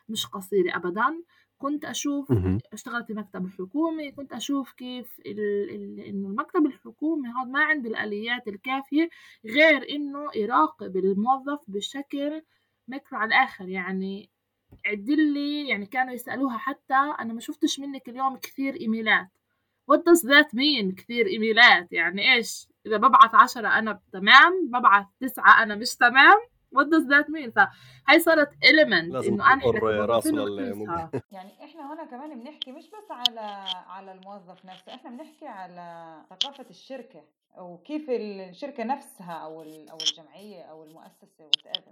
[0.09, 1.25] مش قصيرة أبدا
[1.59, 2.29] كنت أشوف.
[2.73, 5.21] اشتغلت في مكتب حكومي كنت أشوف كيف.
[5.27, 9.09] إنه المكتب الحكومي هذا ما عنده الآليات الكافية
[9.47, 12.43] غير إنه يراقب الموظف بشكل
[12.90, 14.31] ميكرو على الآخر يعني
[14.87, 19.29] عدلي يعني كانوا يسألوها حتى أنا ما شفتش منك اليوم كثير إيميلات.
[19.92, 25.62] What does that mean كثير إيميلات؟ يعني إيش؟ إذا ببعث عشرة أنا تمام ببعث تسعة
[25.62, 26.38] أنا مش تمام
[26.76, 30.92] what does that mean فهي صارت element لازم إنه أنا تنقر إحنا راسه كموظفين للممكن
[30.92, 33.40] نقيسها يعني إحنا هنا كمان بنحكي مش بس على
[33.88, 37.24] على الموظف نفسه إحنا بنحكي على ثقافة الشركة
[37.59, 41.90] وكيف الشركة نفسها أو ال- أو الجمعية أو المؤسسة whatever.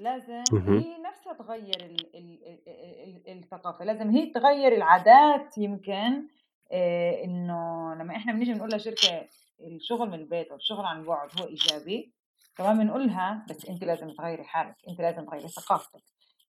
[0.00, 0.42] لازم.
[0.78, 6.28] هي نفسها تغير ال ال ال ال الثقافة لازم هي تغير العادات يمكن
[6.72, 9.28] إيه إنه لما إحنا بنيجي بنقول لشركة
[9.60, 12.12] الشغل من البيت أو الشغل عن بعد هو إيجابي
[12.56, 16.02] كمان بنقولها بس أنت لازم تغيري حالك أنت لازم تغيري ثقافتك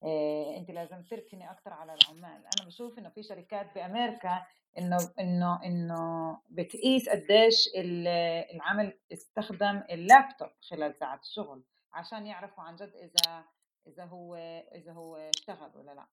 [0.06, 4.44] إيه أنت لازم تركني أكثر على العمال أنا بشوف إنه في شركات بأمريكا
[4.78, 8.08] إنه إنه إنه بتقيس قديش ال-
[8.56, 11.64] العمل استخدم اللابتوب خلال ساعات الشغل
[11.96, 13.44] عشان يعرفوا عن جد إذا
[13.88, 14.36] إذا هو
[14.76, 16.06] إذا هو اشتغل ولا لأ.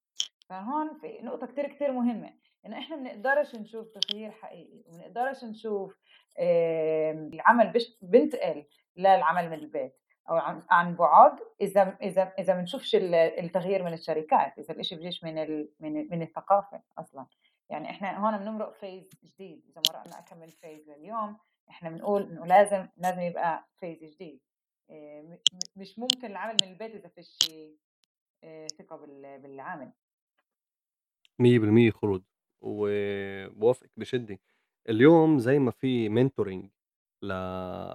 [0.49, 2.33] فهون في نقطة كتير كتير مهمة
[2.65, 5.99] إنه إحنا بنقدرش نشوف تغيير حقيقي وبنقدرش نشوف
[6.39, 8.65] العمل بنتقل
[8.97, 10.35] للعمل من البيت أو
[10.69, 15.69] عن بعد إذا إذا إذا بنشوفش ال- التغيير من الشركات إذا الإشي بيجيش من ال
[15.79, 17.25] من من الثقافة أصلا.
[17.69, 21.37] يعني إحنا هون بنمرق فيز جديد إذا مرقنا أكمل فيز لليوم
[21.69, 24.41] إحنا بنقول إنه لازم لازم يبقى فيز جديد.
[25.75, 27.37] مش ممكن العمل من البيت إذا فيش
[28.77, 29.91] ثقة بال- بالعامل
[31.39, 32.23] 100% خلود
[32.61, 34.39] وبوافقك بشدة
[34.89, 36.69] اليوم زي ما في منتورينج.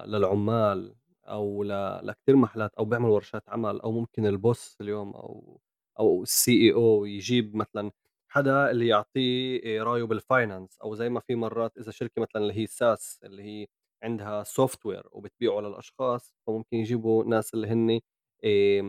[0.07, 0.95] للعمال
[1.27, 1.67] أو ل...
[2.07, 5.61] لكتير محلات أو بيعمل ورشات عمل أو ممكن البوس اليوم أو
[5.99, 7.91] أو ال CEO يجيب مثلا
[8.27, 12.53] حدا اللي يعطيه رأيه بال finance أو زي ما في مرات إذا شركة مثلا اللي
[12.53, 13.67] هي SaaS اللي هي
[14.03, 17.99] عندها software وبتبيعه للأشخاص فممكن يجيبوا ناس اللي هن
[18.43, 18.81] إيه،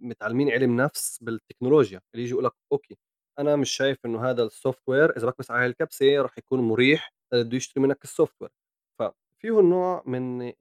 [0.00, 2.96] متعلمين علم نفس بالتكنولوجيا اللي يجي يقول لك أوكي
[3.38, 7.56] أنا مش شايف إنه هذا ال software إذا بكبس على الكبسه راح يكون مريح بده
[7.56, 8.50] يشتري منك ال software
[8.98, 10.52] ففيه نوع من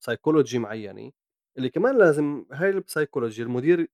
[0.00, 1.12] psychology معينة
[1.58, 3.88] اللي كمان لازم هاي ال psychology المدير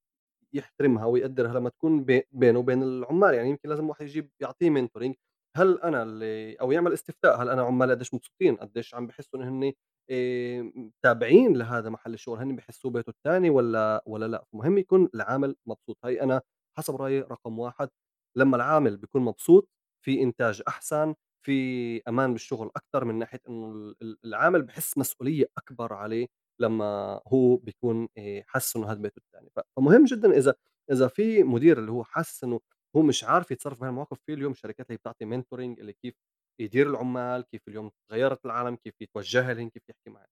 [0.52, 5.14] يحترمها ويقدرها لما تكون بي- بينه وبين العمال يعني يمكن لازم واحد يجيب يعطيه mentoring
[5.56, 9.44] هل أنا اللي أو يعمل استفتاء هل أنا عمالي قديش مبسوطين قديش عم بحسوا ان
[9.48, 9.72] هن
[10.10, 15.56] إيه، تابعين لهذا محل الشغل هن بحسوه بيته الثاني ولا ولا لأ؟ مهم يكون العامل
[15.66, 15.98] مبسوط.
[16.04, 16.42] هاي أنا
[16.78, 17.88] حسب رأيي رقم واحد.
[18.36, 19.68] لما العامل بيكون مبسوط
[20.04, 21.14] في إنتاج أحسن
[21.46, 26.26] في أمان بالشغل أكثر من ناحية إنه ال- ال- العامل بحس مسؤولية أكبر عليه
[26.60, 28.08] لما هو بيكون
[28.46, 30.54] حس إنه هذا بيته الثاني فمهم جدا إذا
[30.92, 32.60] إذا في مدير اللي هو حاسس إنه
[32.96, 36.14] هو مش عارف يتصرف بهالمواقف في اليوم شركات اللي بتعطي منتورنج اللي كيف
[36.60, 40.26] يدير العمال كيف اليوم تغيرت العالم كيف يتوجه لهم كيف يحكي معهم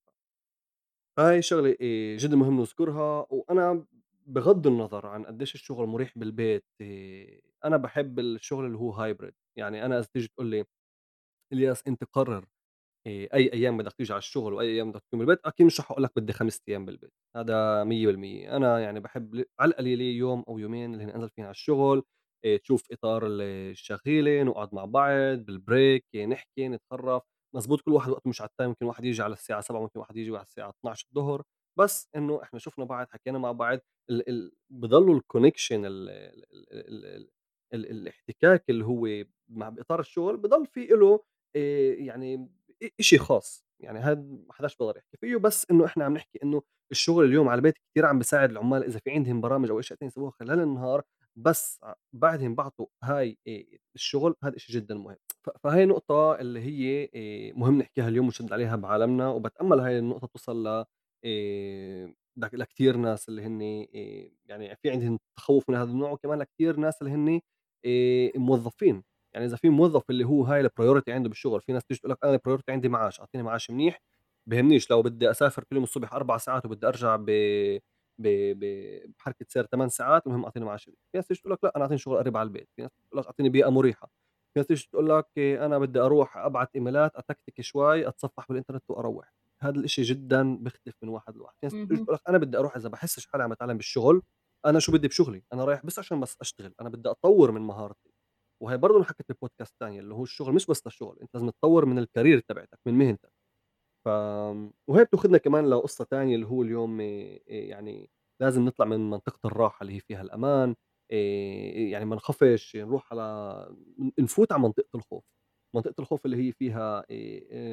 [1.18, 3.26] هاي شغلة إيه، جدا مهم نذكرها.
[3.30, 3.86] وأنا
[4.26, 9.84] بغض النظر عن قديش الشغل مريح بالبيت إيه، أنا بحب الشغل اللي هو هايبرد يعني
[9.86, 10.64] أنا إذا تيجي تقول لي
[11.52, 12.46] إلياس أنت قرر
[13.08, 15.90] آآ أي أيام بدك تيجي على الشغل وأي أيام بدك تكون بالبيت، أكيد مش رح
[15.92, 20.44] أقول لك بدي 5 أيام بالبيت، هذا 100% أنا يعني باحب ل على القليلة يوم
[20.48, 22.04] أو يومين اللي هن أنزل فيهم على الشغل،
[22.62, 27.22] تشوف إطار ال الشغيلة، نقعد مع بعض بال break، نحكي، نتطرف،
[27.56, 30.00] مضبوط كل واحد وقته مش على ال time ممكن واحد ييجي على الساعة 19:00 ممكن
[30.00, 31.44] واحد ييجي على الساعة 12:00
[31.78, 33.78] بس إنه إحنا شُفنا بعض، حكينا مع بعض،
[34.10, 37.28] ال ال بضلوا ال connection ال ال ال ال
[37.74, 41.20] ال الاحتكاك اللي هو مع بإطار الشغل بضل في إله
[41.56, 42.48] آآ يعني
[43.00, 46.62] إشي خاص، يعني هاد ما حداش بيقدر يحكي فيه، بس إنه إحنا عم نحكي إنه
[46.92, 50.10] الشغل اليوم على البيت كتير عم بيساعد العمال إذا في عندهم برامج أو أشياء تانية
[50.12, 51.02] يسووها خلال النهار،
[51.36, 55.16] بس ع بعدهم بعطوا هاي آآ الشغل، هذا إشي جدًا مهم.
[55.64, 60.66] فهي نقطة اللي هي آآ مهم نحكيها اليوم ونشد عليها بعالمنا، وباتأمل هاي النقطة توصل
[60.68, 60.84] ل
[62.52, 63.60] لكتير ناس اللي هن
[64.46, 67.40] يعني في عندهم تخوّف من هذا النوع، وكمان لكتير ناس اللي هن
[68.36, 69.02] موظفين.
[69.34, 72.18] يعني إذا في موظف اللي هو هاي الpriority عنده بالشغل، في ناس تيجي تقول لك
[72.24, 73.98] أنا الpriority عندي معاش، أعطيني معاش منيح،
[74.46, 77.30] بيهمنيش لو بدي أسافر كل يوم الصبح 4 ساعات وبدي أرجع ب
[78.18, 78.28] ب
[78.60, 78.64] ب
[79.18, 81.00] بحركة سير 8 ساعات، المهم أعطيني معاش منيح.
[81.12, 83.20] في ناس تيجي تقول لك لأ أنا أعطيني شغل قريب على البيت، في ناس تقول
[83.20, 84.06] لك أعطيني بيئة مريحة،
[84.54, 89.34] في ناس تيجي تقول لك أنا بدي أروح أبعت إيميلات، أتكتك شوي، أتصفح بالإنترنت وأروّح.
[89.62, 91.76] هذا الإشي جدًا بيختلف من واحد لواحد، في ناس.
[92.04, 94.22] تقول لك أنا بدي أروح إذا باحسش حالي عم أتعلم بالشغل،
[94.66, 98.10] أنا شو بدي بشغلي، أنا رايح بس عشان بس أشتغل، أنا بدي أطوّر من مهارتي.
[98.62, 101.98] وهي برضه انحكت ببودكاست تانية اللي هو الشغل مش بس للشغل أنت لازم تطور من
[101.98, 103.32] الكارير تبعتك من مهنتك
[104.04, 104.08] ف
[104.88, 107.00] وهي بتاخدنا كمان لقصة تانية اللي هو اليوم
[107.46, 110.74] يعني لازم نطلع من منطقة الراحة اللي هي فيها الأمان،
[111.12, 111.16] آآ
[111.90, 113.76] يعني ما نخافش، نروح على
[114.18, 115.24] نفوت على منطقة الخوف،
[115.74, 117.04] منطقة الخوف اللي هي فيها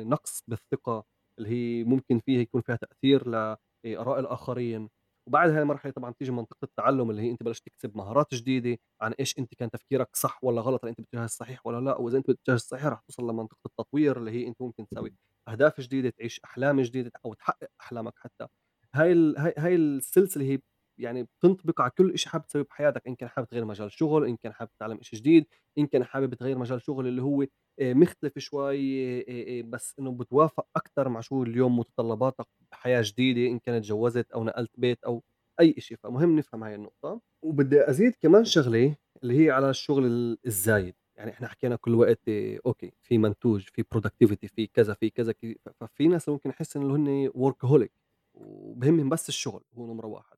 [0.03, 1.03] نقص بالثقة،
[1.39, 4.89] اللي هي ممكن فيها يكون فيها تأثير لآراء الآخرين،
[5.27, 9.11] وبعد هاي المرحلة طبعًا بتيجي منطقة التعلُّم اللي هي أنت بلشت تكسب مهارات جديدة عن
[9.19, 12.27] إيش أنت كان تفكيرك صح والّا غلط، هل أنت بالاتجاه الصحيح والّا لأ، وإذا أنت
[12.27, 15.11] بالاتجاه الصحيح رح توصل لمنطقة التطوير اللي هي أنت ممكن تساوي
[15.47, 18.47] أهداف جديدة، تعيش أحلام جديدة أو تحقق أحلامك حتى.
[18.95, 20.60] هاي ال هاي هاي السلسلة هي
[20.97, 24.38] يعني بتنطبق على كل إشي حابب تسويه بحياتك، إن كان حابب تغيّر مجال شغل، إن
[24.38, 25.45] كان حابب تتعلم إشي جديد،
[25.77, 27.43] إن كان حابب تغيّر مجال شغل اللي هو
[27.80, 28.77] آآ مختلف شوي
[29.21, 34.32] آآ آآ بس إنه بتوافق أكتر مع شو اليوم متطلباتك بحياة جديدة، إن كانت اتجوّزت
[34.32, 35.23] أو نقلت بيت أو
[35.60, 37.21] أي إشي، فمهم نفهم هاي النقطة.
[37.43, 40.95] وبدي أزيد كمان شغلة اللي هي على الشغل ال الزايد.
[41.21, 42.29] يعني إحنا حكينا كل وقت
[42.65, 45.34] أوكي في منتوج، في productivity في كذا، في كذا،
[45.81, 47.89] ففي ناس ممكن يحس إنه هن workaholic
[48.34, 50.38] وبهمهم بس الشغل هو نمرة 1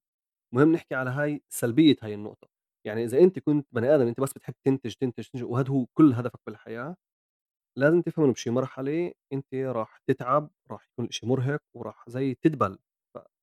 [0.56, 2.48] مهم نحكي على هاي سلبية هاي النقطة،
[2.88, 6.14] يعني إذا أنت كنت بني آدم أنت بس بتحب تنتج، تنتج، تنتج وهذا هو كل
[6.14, 6.96] هدفك بالحياة،
[7.78, 12.80] لازم تفهم إنه بشي مرحلة أنت راح تتعب، راح يكون الإشي مرهق وراح زي تدبل،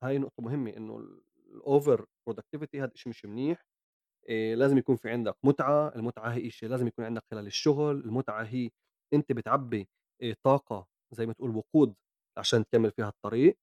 [0.02, 1.08] فهاي نقطة مهمة إنه
[1.56, 2.00] الover
[2.30, 3.64] productivity هذا إشي مش منيح.
[4.28, 8.42] آآ لازم يكون في عندك متعة، المتعة هي شيء لازم يكون عندك خلال الشغل، المتعة
[8.42, 8.70] هي
[9.14, 9.88] أنت بتعبّي
[10.22, 11.94] آآ طاقة زي ما تقول وقود
[12.38, 13.58] عشان تكمّل فيها الطريق،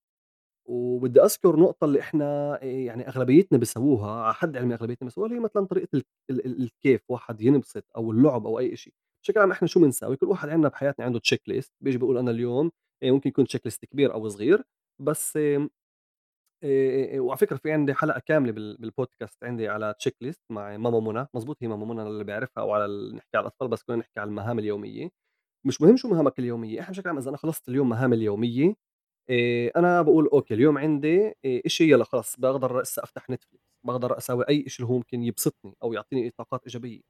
[0.65, 5.39] وبدّي أذكر نقطة اللي إحنا آآ يعني أغلبيتنا بيسووها، على حد علمي أغلبيتنا بيسووها، اللي
[5.39, 8.93] هي مثلًا طريقة ال ال ال الكيف، واحد ينبسط أو اللعب أو أي إشي،
[9.24, 12.32] بشكل عام إحنا شو بنساوي، كل واحد عندنا بحياتنا عنده check list بييجي بيقول أنا
[12.32, 12.72] اليوم
[13.04, 14.63] ممكن يكون check list كبير أو صغير،
[15.02, 15.39] بس
[16.63, 21.00] آآ وعلى فكرة في عندي حلقة كاملة بال بالبودكاست عندي على check list مع ماما
[21.00, 23.96] منى، مضبوط هي ماما منى للي بيعرفها أو على ال نحكي على الأطفال بس كنا
[23.96, 25.10] نحكي على المهام اليومية،
[25.67, 28.76] مش مهم شو مهامك اليومية، إحنا بشكل عام إذا أنا خلصت اليوم مهامي اليومية
[29.30, 31.34] آآ أنا باقول أوكي اليوم عندي آآ
[31.65, 35.76] إشي يلّا خلص باقدر هسه أفتح Netflix، باقدر أساوي أي إشي اللي هو ممكن يبسطني
[35.84, 37.02] أو يعطيني طاقات إيجابية،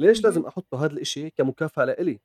[0.00, 0.24] ليش اهم.
[0.24, 2.20] لازم أحطّه هذا الإشي كمكافأة لإلي؟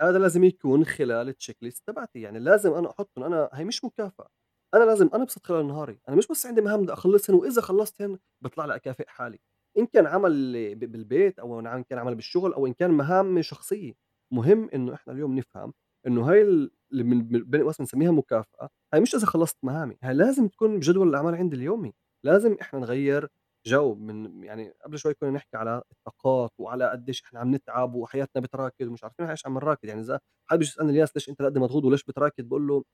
[0.00, 4.28] هذا لازم يكون خلال الcheck list تبعتي، يعني لازم أنا أحطّن أنا هي مش مكافأة،
[4.74, 8.64] أنا لازم أنبسط خلال نهاري، أنا مش بس عندي مهام بدي أخلّصهن وإذا خلّصتهن باطلع
[8.66, 9.38] لي أكافئ حالي،
[9.78, 13.92] إن كان عمل بالبيت أو إن كان عمل بالشغل أو إن كان مهام شخصية،
[14.32, 15.72] مهم إنه إحنا اليوم نفهم
[16.06, 20.76] إنه هاي ال اللي من بنسميها مكافأة، هاي مش إذا خلّصت مهامي، هاي لازم تكون
[20.78, 21.92] بجدول الأعمال عندي اليومي،
[22.24, 23.28] لازم إحنا نغيّر
[23.66, 28.42] جو من يعني قبل شوي كنا نحكي على الطاقات وعلى قديش إحنا عم نتعب وحياتنا
[28.42, 31.58] بتراكد ومش عارفين إيش عم نراكد، يعني إذا حد بييجي يسألني الياس ليش أنت هالقد
[31.58, 32.84] مضغوط وليش بتراكد؟ باقول له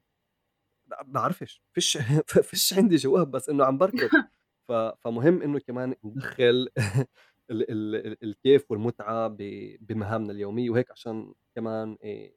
[1.06, 1.98] بعرفش فيش
[2.50, 4.10] فيش عندي جواب بس إنه عم باركض،
[4.68, 6.68] ف فمهم إنه كمان ندخّل
[7.50, 9.36] ال ال ال الكيف والمتعة ب
[9.80, 12.30] بمهامنا اليومية وهيك عشان كمان آآ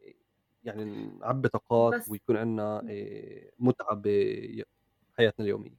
[0.63, 0.85] يعني
[1.21, 4.07] نعبّي طاقات ويكون عندنا آآ متعة ب
[5.17, 5.77] حياتنا اليومية.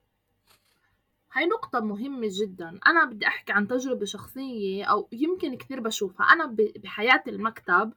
[1.32, 6.46] هاي نقطة مهمة جدًا، أنا بدي أحكي عن تجربة شخصية أو يمكن كتير باشوفها، أنا
[6.46, 7.92] ب بحياة المكتب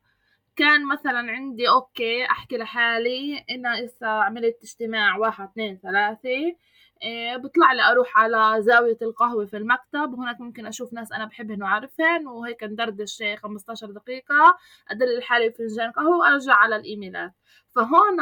[0.58, 6.56] كان مثلًا عندي أوكي أحكي لحالي أنا هسه عملت اجتماع 1، 2، 3
[7.04, 11.64] آآ باطلع لي أروح على زاوية القهوة في المكتب، وهناك ممكن أشوف ناس أنا باحبهن
[11.64, 14.58] وأعرفهن وهيك ندردش 15 دقيقة،
[14.92, 17.32] أدلّي لحالي بفنجان قهوة وأرجع على الإيميلات،
[17.76, 18.20] فهون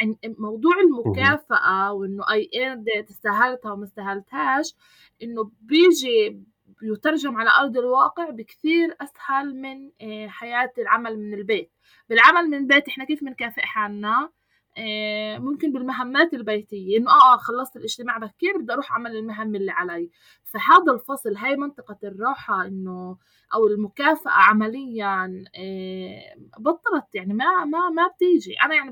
[0.00, 4.74] عن موضوع المكافأة I earned it استاهلتها وما استاهلتهاش،
[5.22, 6.44] إنه بييجي
[6.84, 11.72] بيُترجم على أرض الواقع بكثير أسهل من آآ حياة العمل من البيت.
[12.08, 14.30] بالعمل من البيت إحنا كيف بنكافئ حالنا؟
[14.78, 16.98] آه، ممكن بالمهمات البيتية.
[16.98, 20.10] إنه آه خلصت الاجتماع بكير بدي أروح أعمل المهام اللي علي.
[20.44, 23.16] فهذا الفصل هاي منطقة الراحة إنه
[23.54, 28.54] أو المكافأة عمليا آه، بطلت يعني ما ما ما بتيجي.
[28.64, 28.90] أنا يعني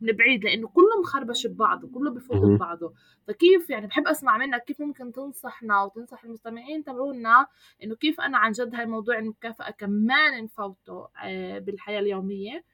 [0.00, 2.36] من بعيد لأنه كله مخربش ببعضه كله بفوت.
[2.36, 2.92] ببعضه
[3.26, 7.46] فكيف يعني بحب أسمع منك كيف ممكن تنصحنا وتنصح المستمعين تبعونا
[7.82, 12.64] إنه كيف أنا عن جد هاي موضوع المكافأة كمان نفوته آه، بالحياة اليومية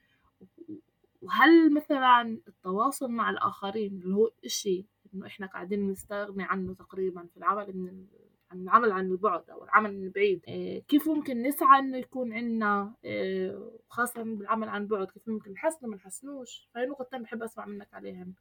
[1.21, 7.37] وهل مثلا التواصل مع الآخرين اللي هو إشي إنه إحنا قاعدين نستغني عنه تقريبا في
[7.37, 8.05] العمل من.
[8.51, 10.43] عن العمل عن البعد أو العمل من بعيد.
[10.47, 15.89] إيه كيف ممكن نسعى إنه يكون عنا إيه خاصة بالعمل عن بعد؟ كيف ممكن نحسنه
[15.89, 18.33] ما نحسنوش؟ فهي نقطتين بحب أسمع منك عليهم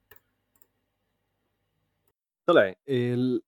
[2.46, 3.42] طلع ال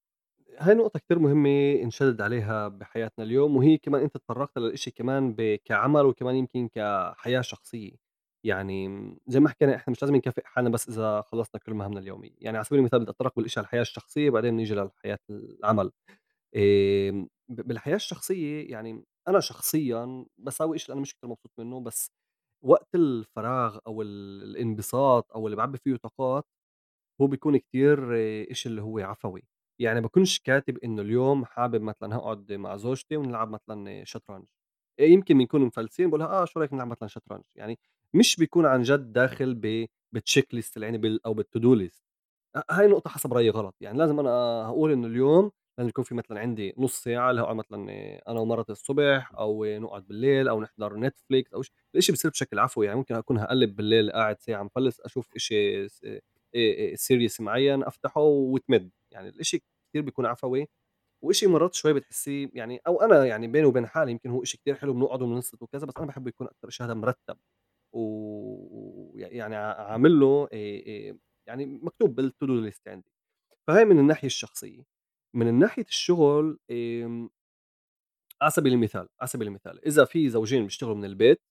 [0.59, 5.59] هاي نقطة كتير مهمة نشدد عليها بحياتنا اليوم، وهي كمان أنت تطرقت للإشي كمان ب
[5.65, 7.93] كعمل وكمان يمكن كحياة شخصية،
[8.45, 8.89] يعني
[9.27, 12.57] زي ما حكينا إحنا مش لازم نكافئ حالنا بس إذا خلصنا كل مهامنا اليومية، يعني
[12.57, 15.93] على سبيل المثال بدي أتطرق بالإشي على الحياة الشخصية بعدين نيجي للحياة العمل،
[16.57, 22.11] آمم ب بالحياة الشخصية يعني أنا شخصيًا باساوي إشي أنا مش كتير مبسوط منه، بس
[22.65, 26.47] وقت الفراغ أو الانبساط أو اللي باعبّي فيه طاقات
[27.23, 27.99] هو بيكون كتير
[28.53, 29.43] إشي اللي هو عفوي،
[29.81, 34.45] يعني باكونش كاتب إنه اليوم حابب مثلًا هأقعد مع زوجتي ونلعب مثلًا شطرنج،
[35.01, 37.79] يمكن بنكون مفلسين باقول لها آه شو رأيك نلعب مثلًا شطرنج، يعني
[38.15, 39.87] مش بيكون عن جد داخل ب
[40.19, 42.01] بالcheck list اللي عندي بال أو بالto do list
[42.57, 44.31] ه هاي النقطة حسب رأيي غلط، يعني لازم أنا
[44.67, 47.87] هاقول إنه اليوم لازم يكون في مثلًا عندي نُص ساعة اللي هاقعد مثلًا
[48.29, 52.87] أنا ومرتي الصبح أو نقعد بالليل أو نحضر Netflix أو ش الإشي بيصير بشكل عفوي،
[52.87, 56.05] يعني ممكن أكون هاقلِّب بالليل قاعد ساعة مفلِّس أشوف إشي س
[56.57, 59.59] آآ series معيّن أفتحه وتمِد، يعني الإشي
[59.91, 60.69] كتير بيكون عفوي،
[61.25, 64.75] وإشي مرات شوي بتحسّيه يعني أو أنا يعني بيني وبين حالي يمكن هو إشي كتير
[64.77, 67.39] حلو بنقعد وبننصت وكذا، بس أنا باحب يكون أكتر إشي هذا مرتّب.
[67.95, 73.11] و يعني ع عامل له آآ يعني مكتوب بالto do list عندي،
[73.69, 74.85] فهاي من الناحية الشخصية.
[75.37, 77.31] من ناحية الشغل آمم،
[78.43, 81.43] على سبيل المثال، على سبيل المثال إذا في زوجين بيشتغلوا من البيت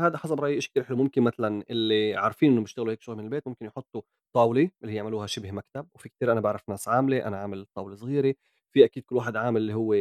[0.00, 3.24] هذا حسب رأيي شيء كتير حلو، ممكن مثلًا اللي عارفين إنه بيشتغلوا هيك شغل من
[3.24, 4.02] البيت ممكن يحطّوا
[4.36, 7.96] طاولة اللي هي يعملوها شبه مكتب، وفي كتير أنا باعرف ناس عاملة، أنا عامل طاولة
[7.96, 8.34] صغيرة،
[8.72, 9.94] في أكيد كل واحد عامل اللي هو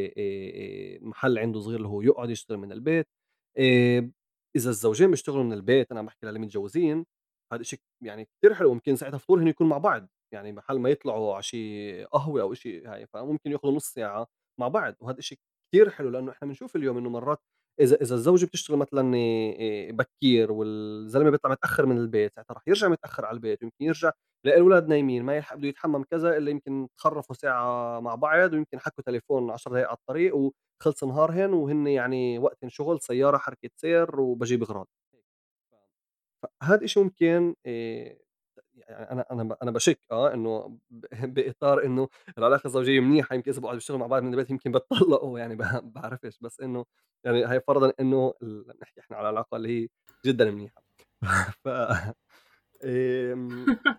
[1.10, 3.08] محل عنده صغير اللي هو يقعد يشتغل من البيت.
[3.58, 4.12] آآ
[4.56, 7.06] إذا الزوجين بيشتغلوا من البيت أنا عم باحكي للي متجوزين،
[7.54, 11.34] هذا الشيء يعني كتير حلو، ممكن ساعتها فطورهم يكون مع بعض، يعني محل ما يطلعوا
[11.34, 14.28] على شي قهوة أو إشي هاي، فممكن ياخدوا نُص ساعة
[14.60, 15.40] مع بعض، وهذا الشيء
[15.72, 17.40] كتير حلو لإنه إحنا بنشوف اليوم إنه مرات
[17.82, 22.88] إذا إذا الزوجة بتشتغل مثلًا آآ بكير والزلمة بيطلع متأخر من البيت، ساعتها رح يرجع
[22.88, 24.12] متأخر على البيت، ويمكن يرجع
[24.46, 28.80] يلاقي الولاد نايمين، ما يلحق بده يتحمم كذا إلا يمكن تخرّفوا ساعة مع بعض، ويمكن
[28.80, 34.22] حكوا تليفون 10 دقايق على الطريق وخلص نهارهن وهن يعني وقتن شغل، سيارة، حركة سير،
[34.22, 34.88] وباجيب أغراض.
[36.62, 37.56] فهذا الشيء ممكن
[38.90, 43.36] آآ يعني أنا أنا ب أنا باشِك آه إنه ب بإطار إنه العلاقة الزوجية منيحة
[43.36, 45.60] يمكن إذا بيقعدوا يشتغلوا مع بعض من البيت يمكن بيتطلّقوا يعني ب
[45.96, 46.86] بعرفش، بس إنه
[47.26, 49.88] يعني هي فرضًا إنه ال نحكي إحنا على العلاقة اللي هي
[50.26, 50.84] جدًا منيحة
[51.64, 51.68] ف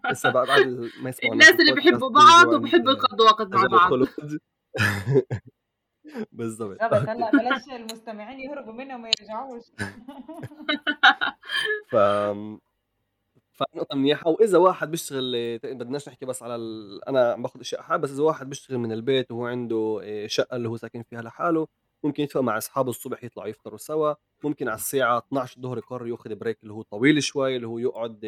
[0.07, 0.49] هسه بعد
[0.97, 3.93] ما يسمعوا الناس اللي بيحبوا بعض وبيحبوا يقضّوا وقت مع بعض.
[6.33, 9.63] بالضبط بالضبط، هلأ بلاش المستمعين يهربوا منّا وما يرجعوش.
[11.91, 11.97] ف
[13.63, 17.61] آمم فنقطة منيحة، وإذا واحد بيشتغل ت بدناش نحكي بس على ال أنا عم باخد
[17.61, 21.03] أشياء حال، بس إذا واحد بيشتغل من البيت وهو عنده آآ شقة اللي هو ساكن
[21.03, 21.67] فيها لحاله،
[22.05, 24.15] ممكن يتفق مع أصحابه الصبح يطلعوا يفطروا سوا،
[24.45, 28.25] ممكن على الساعة 12:00 يقرر ياخد break اللي هو طويل شوي، اللي هو يقعد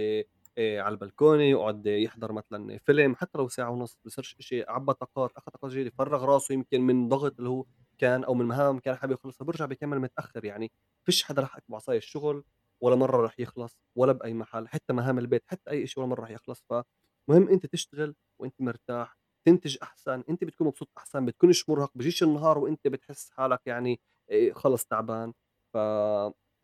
[0.59, 5.33] آآ على البلكونة، يقعد يحضر مثلًا فيلم حتى لو ساعة ونص، بيصيرش إشي عبّى طاقات،
[5.37, 7.65] أخد طاقات جديدة، فرّغ راسه يمكن من ضغط اللي هو
[7.99, 10.73] كان أو من مهام كان حابب يخلصها، بيرجع بيكمل متأخر، يعني
[11.05, 12.45] فيش حدا لحقك بعصاية الشغل.
[12.83, 16.23] ولا مرّة رح يخلص ولا بأي محل، حتى مهام البيت، حتى أي شيء ولا مرّة
[16.23, 21.93] رح يخلص، فمهم أنت تشتغل وأنت مرتاح، تنتج أحسن، أنت بتكون مبسوط أحسن، بتكونش مرهق،
[21.95, 25.33] بيجيش النهار وأنت بتحس حالك يعني آآ خلص تعبان،
[25.75, 25.79] ف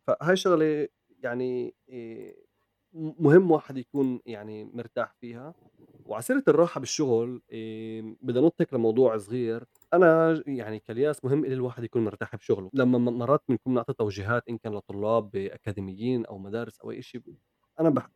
[0.06, 0.88] فهاي شغلة
[1.22, 1.74] يعني
[2.92, 5.54] م مهم واحد يكون يعني مرتاح فيها.
[6.06, 7.42] وعلى سيرة الراحة بالشغل
[8.22, 9.64] بدي أنُط هيك لموضوع صغير،
[9.96, 14.48] أنا يعني كالياس مهم إلي الواحد يكون مرتاح بشغله، لمّا م مرات بنكون نعطي توجيهات
[14.48, 17.22] إن كان لطلاب أكاديميين أو مدارس أو أي شيء،
[17.80, 18.08] أنا باح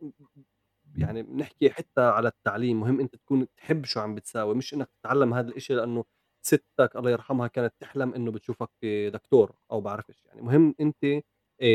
[0.95, 5.35] يعني بنحكي حتى على التعليم، مهم أنت تكون تحب شو عم بتساوي، مش إنك تتعلم
[5.35, 6.05] هذا الإشي لإنه
[6.47, 8.71] ستك الله يرحمها كانت تحلم إنه بتشوفك
[9.15, 11.21] دكتور أو بعرفش يعني، مهم أنت آآ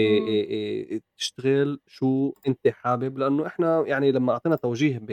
[0.06, 0.28] إمم.
[0.28, 5.06] آآ آآ تشتغل شو أنت حابب، لإنه إحنا يعني لمّا أعطينا توجيه ب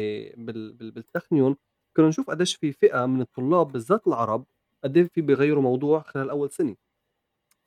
[0.46, 1.57] بال بال بالتخنيون
[1.96, 4.46] كنا نشوف قديش في فئة من الطلاب بالذات العرب
[4.85, 6.77] قد إيه في بيغيّروا موضوع خلال أول سنة.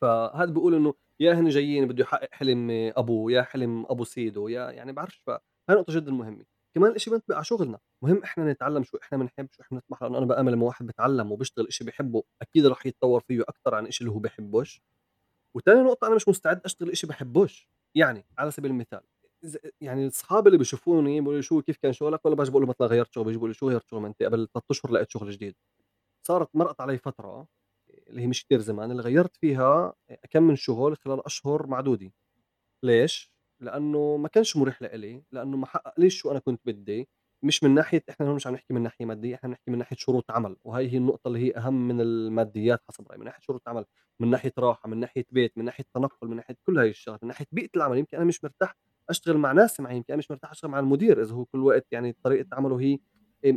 [0.02, 4.72] فهذا بيقول إنه يا هن جايين بده يحقق حلم أبوه، يا حلم أبو سيده، يا
[4.72, 6.46] يعني بعرفش فهاي نقطة جدًا مهمة.
[6.76, 10.18] كمان الإشي بينطبق على شغلنا، مهم إحنا نتعلم شو إحنا بنحب، شو إحنا نطمح، لإنه
[10.18, 14.02] أنا بآمن لمّا واحد بيتعلم وبيشتغل إشي بيحبه أكيد راح يتطور فيه أكتر عن الإشي
[14.06, 14.82] اللي هو بيحبوش.
[15.56, 19.02] وتاني نقطة أنا مش مستعد أشتغل إشي باحبوش، يعني على سبيل المثال
[19.82, 22.88] يعني أصحابي اللي بيشوفوني بيقولوا لي: "شو كيف كان شغلك؟" والله باجي باقول لهم مثلًا
[22.88, 25.56] غيّرت شغل، بييجوا بيقولوا "شو غيّرت شغل؟ ما أنت قبل 3 أشهر لقيت شغل جديد."
[26.28, 27.48] صارت مرقت علي فترة
[28.10, 29.94] اللي هي مش كتير زمان، اللي غيّرت فيها
[30.32, 32.12] كم من شغل خلال أشهر معدودة.
[32.84, 37.10] ليش؟ لأنه ما كانش مُريح لإلي، لأنه ما حققليش شو أنا كنت بدّي،
[37.44, 39.96] مش من ناحية إحنا هون مش عم نحكي من ناحية مادية، إحنا بنحكي من ناحية
[40.00, 43.68] شروط عمل، وهي هي النقطة اللي هي أهم من الماديات حسب رأيي، من ناحية شروط
[43.70, 43.86] عمل،
[44.20, 47.28] من ناحية راحة، من ناحية بيت، من ناحية تنقُّل، من ناحية كل هاي الشغلات، من
[47.30, 48.76] ناحية بيئة العمل، يمكن أنا مش مرتاح
[49.10, 51.88] أشتغل مع ناس معي، يمكن أنا مش مرتاح أشتغل مع المدير إذا هو كل وقت
[51.92, 53.00] يعني طريقة عمله هي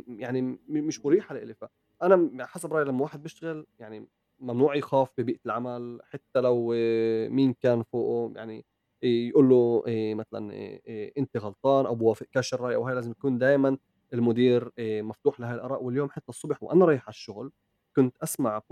[0.08, 1.54] يعني مش مُريحة لإلي،
[2.00, 4.08] فأنا م حسب رأيي لمّا واحد بيشتغل يعني
[4.40, 8.64] ممنوع يخاف ببيئة العمل، حتى لو آه، مين كان فوقه يعني
[9.02, 13.78] يقول له آآ مثلًا آآ أنت غلطان أو بوافقكش الرأي أو هاي لازم يكون دايمًا
[14.14, 17.52] المدير مفتوح لهاي الآراء، واليوم حتى الصبح وأنا رايح على الشغل
[17.96, 18.16] كنت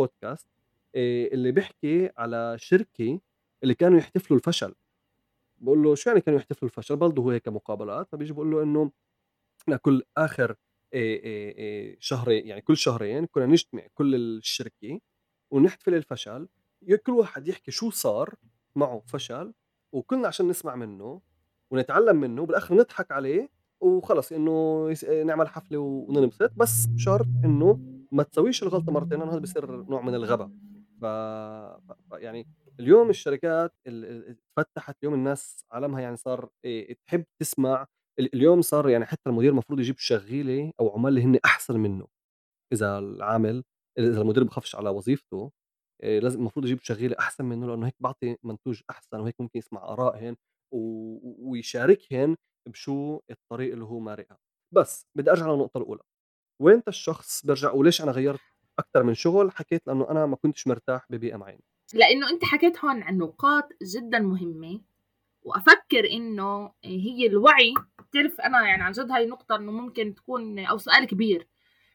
[0.02, 0.46] podcast
[0.96, 3.20] آآ اللي بيحكي على شركة
[3.62, 4.74] اللي كانوا يحتفلوا الفشل،
[5.58, 8.92] باقول له: "شو يعني كانوا يحتفلوا الفشل؟" برضه هو هيك مقابلات، فبييجي باقول له إنه
[9.62, 10.56] إحنا كل آخر
[11.98, 15.00] شهري يعني كل شهرين كنا نجتمع كل الشركة
[15.52, 16.48] ونحتفل الفشل،
[17.06, 18.34] كل واحد يحكي شو صار
[18.76, 19.54] معه فشل،
[19.92, 21.20] وكلنا عشان نسمع منه
[21.70, 23.48] ونتعلم منه، وبالآخر نضحك عليه
[23.80, 27.80] وخلص يس نعمل حفلة وننبسط، بس بشرط إنه
[28.12, 30.52] ما تسويش الغلطة مرتين لإنه هذا بيصير نوع من الغبا.
[31.00, 31.04] ف
[32.10, 32.48] فيعني
[32.80, 36.48] اليوم الشركات ال ال اتفتحت، اليوم الناس عالمها يعني صار
[37.06, 37.86] تحب تسمع
[38.18, 42.06] ال اليوم صار يعني حتى المدير المفروض يجيب شغّيلة أو عُمّال اللي هن أحسن منّه،
[42.72, 43.64] إذا العامل
[43.98, 45.52] إذا المدير بخافش على وظيفته
[46.04, 50.36] لازم المفروض يجيب شغّيلة أحسن منّه لإنه هيك بيعطي منتوج أحسن وهيك ممكن يسمع آرائهن
[50.74, 52.36] و ويشاركهن
[52.68, 54.38] بشو الطريق اللي هو مارقها.
[54.74, 56.02] بس بدي أرجع للنقطة الأولى،
[56.62, 58.40] وينتا الشخص بارجع وليش أنا غيّرت
[58.78, 61.62] أكتر من شغل، حكيت لإنه أنا ما كنتش مرتاح ببيئة معينة.
[61.94, 64.80] لإنه أنت حكيت هون عن نقاط جدًا مهمة،
[65.44, 67.74] وأفكّر إنه هي الوعي
[68.10, 71.48] بتعرف أنا يعني عن جد هاي نقطة إنه ممكن تكون أو سؤال كبير،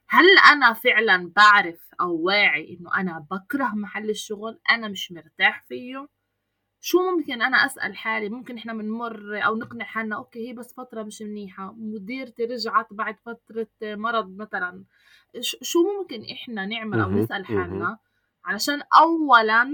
[0.09, 6.07] هل أنا فعلًا باعرف أو واعي إنه أنا باكره محل الشغل، أنا مش مرتاح فيه؟
[6.81, 11.03] شو ممكن أنا أسأل حالي؟ ممكن إحنا بنمر أو نقنع حالنا أوكي هي بس فترة
[11.03, 14.83] مش منيحة، مديرتي رجعت بعد فترة مرض مثلًا،
[15.41, 17.45] شو ممكن إحنا نعمل نسأل اهم.
[17.45, 17.97] حالنا
[18.45, 19.69] علشان أولًا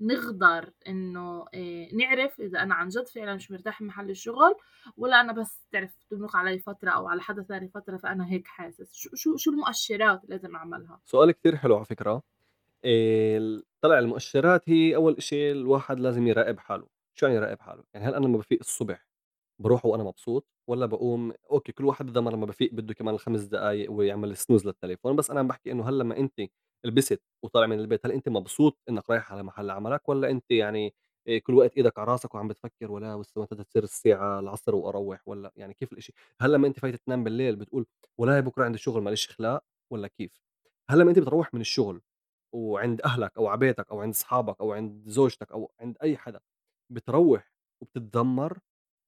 [0.00, 4.54] نقدر إنه آآ نعرف إذا أنا عن جد فعلًا مش مرتاح بمحل الشغل،
[4.96, 8.92] والّا أنا بس بتعرف تمرق علي فترة أو على حدا تاني فترة فأنا هيك حاسس،
[8.94, 12.22] شو شو شو المؤشرات اللي لازم أعملها؟ سؤال كتير حلو على فكرة.
[12.84, 17.84] آآ ال طلع المؤشرات هي أول إشي الواحد لازم يراقب حاله، شو يعني يراقب حاله؟
[17.94, 19.06] يعني هل أنا لمّا بافيق الصبح
[19.60, 23.92] باروح وأنا مبسوط والّا باقوم أوكي كل واحد بده لمّا بافيق بده كمان ال5 دقايق
[23.92, 26.40] ويعمل snooze للتليفون، بس أنا عم باحكي إنه هل لمّا أنت
[26.84, 30.94] لبست وطالع من البيت هل أنت مبسوط إنك رايح على محل عملك والّا أنت يعني
[31.42, 35.52] كل وقت إيدك على راسك وعم بتفكر ولا ولسه متى تصير الساعة العصر وأروّح والّا
[35.56, 37.86] يعني كيف الإشي؟ هل لمّا أنت فايت تنام بالليل بتقول
[38.18, 39.64] ولاي بكرة عندي شغل ما ليش خلاق
[40.08, 40.32] كيف؟
[40.90, 42.02] هل لمّا أنت بتروّح من الشغل
[42.54, 46.40] وعند أهلك أو على بيتك أو عند أصحابك أو عند زوجتك أو عند أي حدا،
[46.92, 47.52] بتروّح
[47.82, 48.58] وبتتذمّر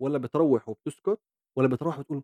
[0.02, 1.20] والّا بتروّح وبتسكت
[1.58, 2.22] والّا بتروح وتقول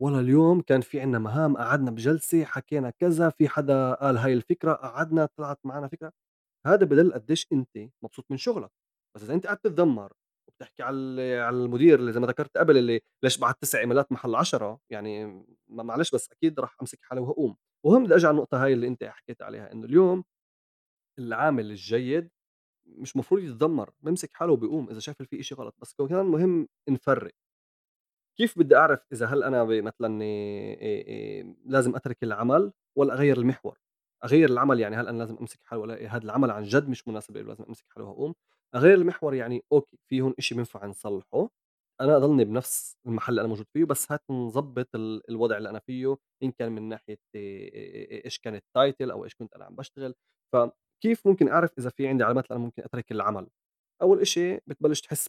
[0.00, 4.72] والله اليوم كان في عندنا مهام قعدنا بجلسة حكينا كذا، في حدا قال هاي الفكرة
[4.72, 6.12] قعدنا طلعت معنا فكرة،
[6.66, 8.70] هذا بدل قديش أنت مبسوط من شغلك،
[9.16, 10.12] بس إذا أنت قاعد تتذمّر
[10.48, 14.34] وبتحكي على على المدير اللي زي ما ذكرت قبل اللي ليش بعت 9 إيميلات محل
[14.34, 15.26] 10 يعني
[15.68, 19.04] ما معلش بس أكيد راح أمسك حالي وهاقوم، وهون بدي على النقطة هاي اللي أنت
[19.04, 20.24] حكيت عليها إنه اليوم
[21.18, 22.30] العامل الجيد
[22.86, 27.32] مش مفروض يتذمّر، بيمسك حاله وبيقوم إذا شاف في إشي غلط، بس كمان مهم نفرّق،
[28.38, 33.38] كيف بدي أعرف إذا هل أنا ب مثلًا آآ آآ لازم أترك العمل والّا أغيّر
[33.38, 33.78] المحور؟
[34.24, 37.34] أغيّر العمل يعني هل أنا لازم أمسك حالي والّا هذا العمل عن جد مش مناسب
[37.36, 38.34] لإلي ولازم أمسك حالي وأقوم؟
[38.74, 41.48] أغيّر المحور يعني أوكي في هون إشي بينفع نصلّحه،
[42.00, 45.78] أنا أضلني بنفس المحل اللي أنا موجود فيه بس هات نضبّط ال الوضع اللي أنا
[45.78, 50.14] فيه، إن كان من ناحية آآ إيش كان الtitle أو إيش كنت أنا عم باشتغل،
[50.52, 53.46] فكيف ممكن أعرف إذا في عندي علامات أنا ممكن أترك العمل؟
[54.02, 55.28] أول إشي بتبلش تحس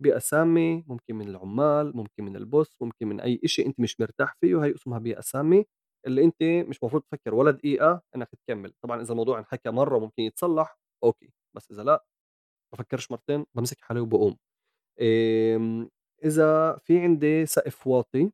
[0.00, 0.84] بأسامي.
[0.88, 4.74] ممكن من العمال، ممكن من الboss، ممكن من أي إشي أنت مش مرتاح فيه، هاي
[4.74, 5.64] اسمها بيئة سامة،
[6.06, 10.22] اللي أنت مش مفروض تفكّر ولا دقيقة إنّك تكمّل، طبعًا إذا الموضوع انحكى مرّة وممكن
[10.22, 12.04] يتصلّح أوكي، بس إذا لأ
[12.72, 14.36] بافكّرش مرتين بامسك حالي وباقوم.
[15.02, 15.90] آمم،
[16.24, 18.30] إذا في عندي سقف واطي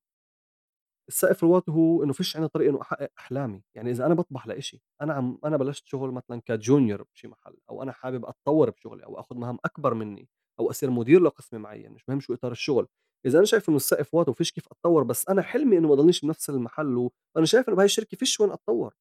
[1.09, 4.83] السقف الواطي هو إنه فيش عندي طريقة إنه أحقق أحلامي، يعني إذا أنا باطمح لإشي،
[5.03, 9.21] أنا عم أنا بلشت شغل مثلًا كjunior بشي محل، أو أنا حابب أتطوّر بشغلي أو
[9.21, 10.29] آخُد مهام أكبر منّي،
[10.61, 12.89] أو أصير مدير لقسم معيّن، مش مهم شو إطار الشغل،
[13.27, 16.23] إذا أنا شايف إنه السقف واطي وفيش كيف أتطوّر بس أنا حلمي إنه ما أضلنيش
[16.23, 16.97] بنفس المحل،
[17.37, 18.95] وأنا شايف إنه بهاي الشركة فيش وين أتطوّر،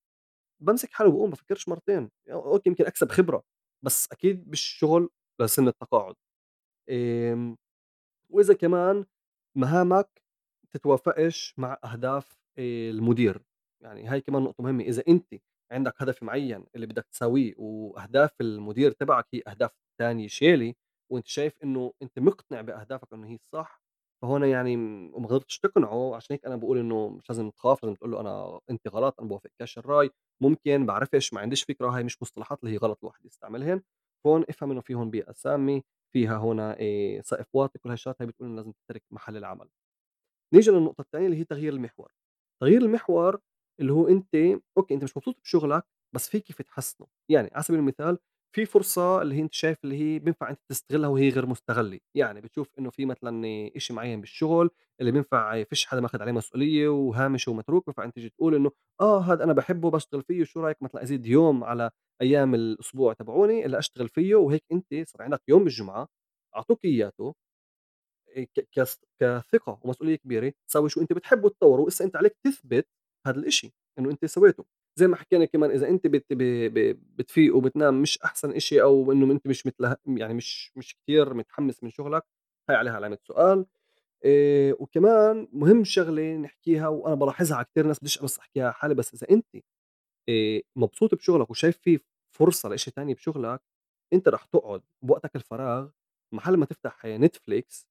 [0.64, 3.44] بامسك حالي وباقوم بافكّرش مرتين، أو أوكي يمكن أكسب خبرة،
[3.86, 5.10] بس أكيد مش شغل
[5.42, 6.16] لسن التقاعد.
[6.90, 7.58] آمم
[8.34, 9.06] وإذا كمان
[9.58, 10.24] مهامك
[10.72, 13.42] تتوافقش مع أهداف آآ المدير،
[13.84, 15.34] يعني هاي كمان نقطة مهمة، إذا أنت
[15.72, 20.76] عندك هدف معيّن اللي بدك تساويه وأهداف المدير تبعك هي أهداف تانية شالي،
[21.12, 23.82] وأنت شايف إنه أنت مقتنع بأهدافك إنه هي الصح،
[24.22, 24.76] فهون يعني
[25.14, 28.60] وما قدرتش تقنعه عشان هيك أنا باقول إنه مش لازم تخاف، لازم تقول له أنا
[28.70, 30.10] أنت غلط، أنا بوافقكش الرأي،
[30.42, 33.82] ممكن، باعرفش، ما عنديش فكرة، هاي مش مصطلحات اللي هي غلط الواحد يستعملهن،
[34.28, 35.82] هون افهم إنه في هون بيئة سامة،
[36.14, 39.70] فيها هنا آآ سقف واطي، كل هالشغلات هاي بتقول إنه لازم تترك محل العمل.
[40.54, 42.12] نيجي للنقطة التانية اللي هي تغيير المحور.
[42.62, 43.40] تغيير المحور
[43.80, 44.36] اللي هو أنت
[44.78, 45.84] أوكي أنت مش مبسوط بشغلك
[46.16, 48.18] بس في كيف تحسّنه، يعني على سبيل المثال
[48.56, 52.42] في فرصة اللي هي أنت شايف اللي هي بينفع أنت تستغلها وهي غير مستغلة، يعني
[52.42, 53.44] بتشوف إنه في مثلًا
[53.76, 54.70] إشي معيّن بالشغل
[55.02, 58.72] اللي بينفع فيش حدا ماخد عليه مسؤولية وهامش ومتروك، بينفع أنت تيجي تقول إنه
[59.02, 61.92] آه هاد أنا باحبه باشتغل فيه، شو رأيك مثلًا أزيد يوم على
[62.22, 66.08] أيام الأسبوع تبعوني اللي أشتغل فيه، وهيك أنت صار عندك يوم بالجمعة
[66.56, 67.36] أعطوك إياته
[68.72, 72.88] كث كثقة ومسؤولية كبيرة تساوي شو أنت بتحب وتطوّر، وهسه أنت عليك تثبت
[73.28, 74.66] هذا الإشي إنه أنت سويته،
[75.00, 76.26] زي ما حكينا كمان إذا أنت بت
[77.18, 81.84] بتفيق وبتنام مش أحسن إشي أو إنه أنت مش متله يعني مش مش كتير متحمّس
[81.84, 82.24] من شغلك،
[82.70, 83.66] هاي عليها علامة سؤال.
[84.26, 88.96] آآ وكمان مهم شغلة نحكيها وأنا بالاحظها على كتير ناس بديش بس أحكيها على حالي،
[88.96, 89.48] بس إذا أنت
[90.30, 92.00] آآ مبسوط بشغلك وشايف في
[92.38, 93.62] فرصة لإشي تاني بشغلك،
[94.14, 95.90] أنت رح تقعد بوقتك الفراغ
[96.34, 97.86] محل ما تفتح Netflix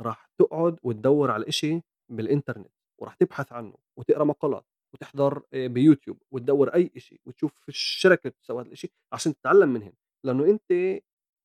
[0.00, 4.66] راح تقعد وتدوّر على الإشي بالإنترنت، وراح تبحث عنه وتقرأ مقالات
[4.96, 9.92] وتحضر بيوتيوب وتدوّر أي إشي وتشوف الشركة اللي بتسوي هذا الإشي عشان تتعلم منهن،
[10.24, 11.00] لإنه أنت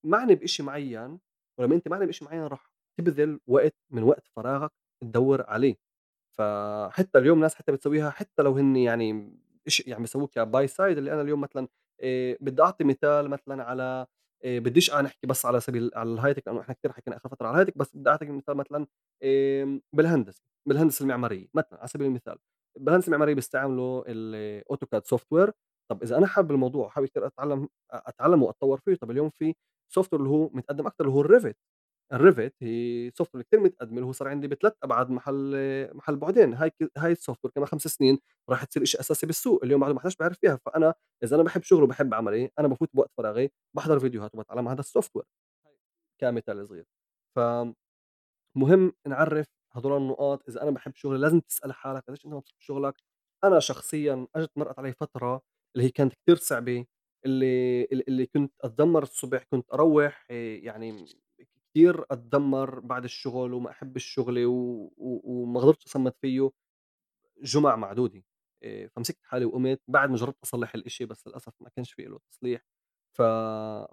[0.06, 1.20] معني بإشي معيّن
[1.60, 4.72] ولمّا أنت معني بإشي معيّن راح تبذل وقت من وقت فراغك
[5.04, 5.76] تدوّر عليه،
[6.38, 9.34] فحتى اليوم ناس حتى بتسويها حتى لو هن يعني
[9.68, 11.68] إشي يعني بيسووه كby side اللي أنا اليوم مثلًا
[12.02, 14.08] آآ بدي أعطي مثال مثلًا على
[14.46, 17.30] آآ بديش أنا أحكي بس على سبيل على ال high-tech لإنه إحنا كتير حكينا آخر
[17.30, 18.88] فترة على ال high-tech بس بدي أعطيك مثال مثلًا
[19.24, 22.38] آمم بالهندسة، بالهندسة المعمارية مثلًا على سبيل المثال،
[22.80, 25.52] بالهندسة المعمارية بيستعملوا ال AutoCAD software.
[25.92, 29.54] طَب إذا أنا حابب الموضوع وحابب كتير أتعلم أ أتعلم وأتطوّر فيه، طَب اليوم في
[30.00, 31.54] software اللي هو متقدّم أكتر اللي هو ال Revit،
[32.16, 35.56] ال Revit هي software كتير متقدمة اللي هو صار عندي ب3 أبعاد محل
[35.96, 38.20] محل بُعدين، هاي هاي ال software كمان 5 سنين
[38.50, 40.94] راح تصير إشي أساسي بالسوق، اليوم ما حداش بيعرف فيها، فأنا
[41.24, 45.26] إذا أنا باحب شغلي وباحب عملي، أنا بافوت بوقت فراغي باحضر فيديوهات وباتعلم هذا الsoftware
[46.22, 46.86] كمثال صغير.
[47.36, 52.96] فمهم نعرّف هدول النقاط، إذا أنا باحب شغلي لازم تسأل حالك قديش أنت مبسوط بشغلك.
[53.44, 55.42] أنا شخصيًا أجت مرّت علي فترة
[55.76, 56.86] اللي هي كانت كتير صعبة،
[57.26, 61.06] اللي ال اللي كنت أتدمّر الصبح، كنت أروّح آآ يعني
[61.72, 63.72] كتير أتدمّر بعد الشغل وما
[64.46, 64.54] و
[64.98, 66.52] و وما قدرتش أصمّد فيّه
[67.44, 68.24] جُمَع معدودة.
[68.64, 72.20] آآ فمسكت حالي وقُمت بعد ما جرّبت أصلّح الإشي بس للأسف ما كانش في إله
[72.32, 72.62] تصليح.
[73.18, 73.22] ف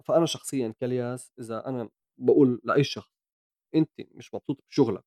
[0.05, 3.11] فأنا شخصيًا كالياس إذا أنا باقول لأي شخص
[3.75, 5.05] أنت مش مبسوط بشغلك،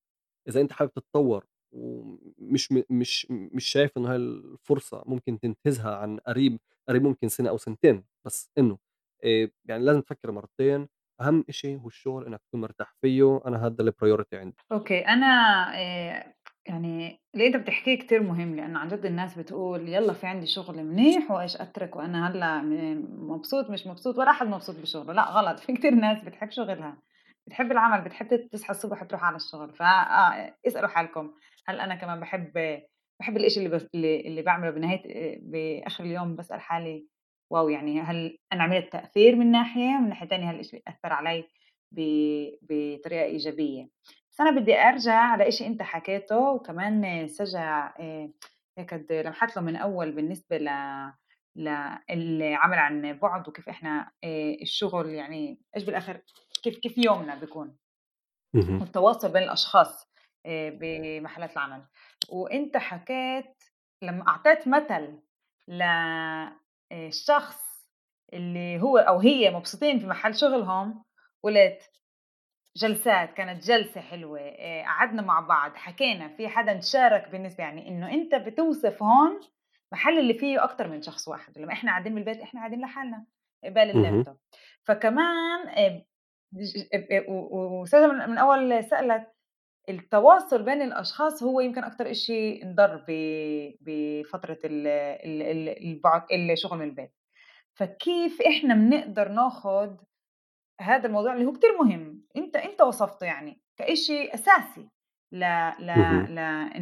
[0.49, 6.59] إذا أنت حابب تتطوّر ومش مش مش شايف إنه هاي الفرصة ممكن تنتهزها عن قريب،
[6.89, 8.79] قريب ممكن سنة أو سنتين، بس إنه
[9.25, 10.89] آآ يعني لازم تفكّر مرتين،
[11.21, 14.57] أهم إشي هو الشغل إنك تكون مرتاح فيه، أنا هذا الpriority عندي.
[14.73, 15.27] أوكي، أنا
[15.77, 16.35] آآ
[16.67, 20.85] يعني اللي أنت بتحكيه كتير مهم، لإنه عن جد الناس بتقول يالّا في عندي شغل
[20.85, 22.73] منيح وإيش أترك وأنا هلّأ م
[23.33, 26.97] مبسوط مش مبسوط ولا أحد مبسوط بشغله، لأ غلط، في كتير ناس بتحب شغلها،
[27.47, 31.33] بتحب العمل، بتحب تصحى الصبح تروح على الشغل، ف آه اسألوا حالكم.
[31.67, 32.53] هل أنا كمان باحب
[33.21, 37.07] باحب الإشي اللي بس اللي بنهاية آآ بآخر اليوم باسأل حالي
[37.51, 41.45] واو يعني هل أنا عملت تأثير من ناحية، من ناحية تانية هل الإشي أثّر علي
[41.93, 42.01] ب
[42.63, 43.89] بطريقة إيجابية؟
[44.31, 48.33] بس أنا بدي أرجع لإشي أنت حكيته وكمان سجع آآ
[48.79, 50.69] هيك لمحت له من أول بالنسبة ل
[52.11, 56.21] للعمل عن بُعد وكيف إحنا آآ الشغل يعني إيش بالآخر؟
[56.63, 57.77] كيف كيف يومنا بيكون،
[58.55, 58.81] اهم.
[58.81, 60.09] والتواصل بين الأشخاص
[60.47, 61.85] آآ بمحلات العمل،
[62.31, 63.65] وأنت حكيت
[64.03, 65.19] لمّا أعطيت مثل
[65.69, 67.63] ل آآ شخص
[68.33, 71.05] اللي هو أو هي مبسوطين في محل شغلهم،
[71.43, 71.91] قُلت
[72.77, 78.11] جلسات، كانت جلسة حلوة، آآ قعدنا مع بعض، حكينا، في حدًا شارك بالنسبة يعني إنه
[78.11, 79.41] أنت بتوصف هون
[79.93, 83.27] محل اللي فيه أكتر من شخص واحد، لمّا إحنا قاعدين بالبيت إحنا قاعدين لحالنا
[83.65, 83.91] قبال.
[83.91, 84.37] اللابتوب،
[84.85, 85.69] فكمان
[86.53, 86.73] آآ بج
[87.13, 89.27] آآ و و وسجا من من أول سألت
[89.89, 93.13] التواصل بين الأشخاص هو يمكن أكتر إشي انضر ب
[93.81, 96.23] بفترة ال ال ال البُعد
[96.53, 97.13] الشغل من البيت،
[97.75, 100.01] فكيف إحنا بنقدر ناخُد
[100.81, 104.91] هذا الموضوع اللي هو كتير مهم، أنت أنت وصفته يعني كإشي أساسي
[105.33, 105.41] ل
[105.81, 105.91] ل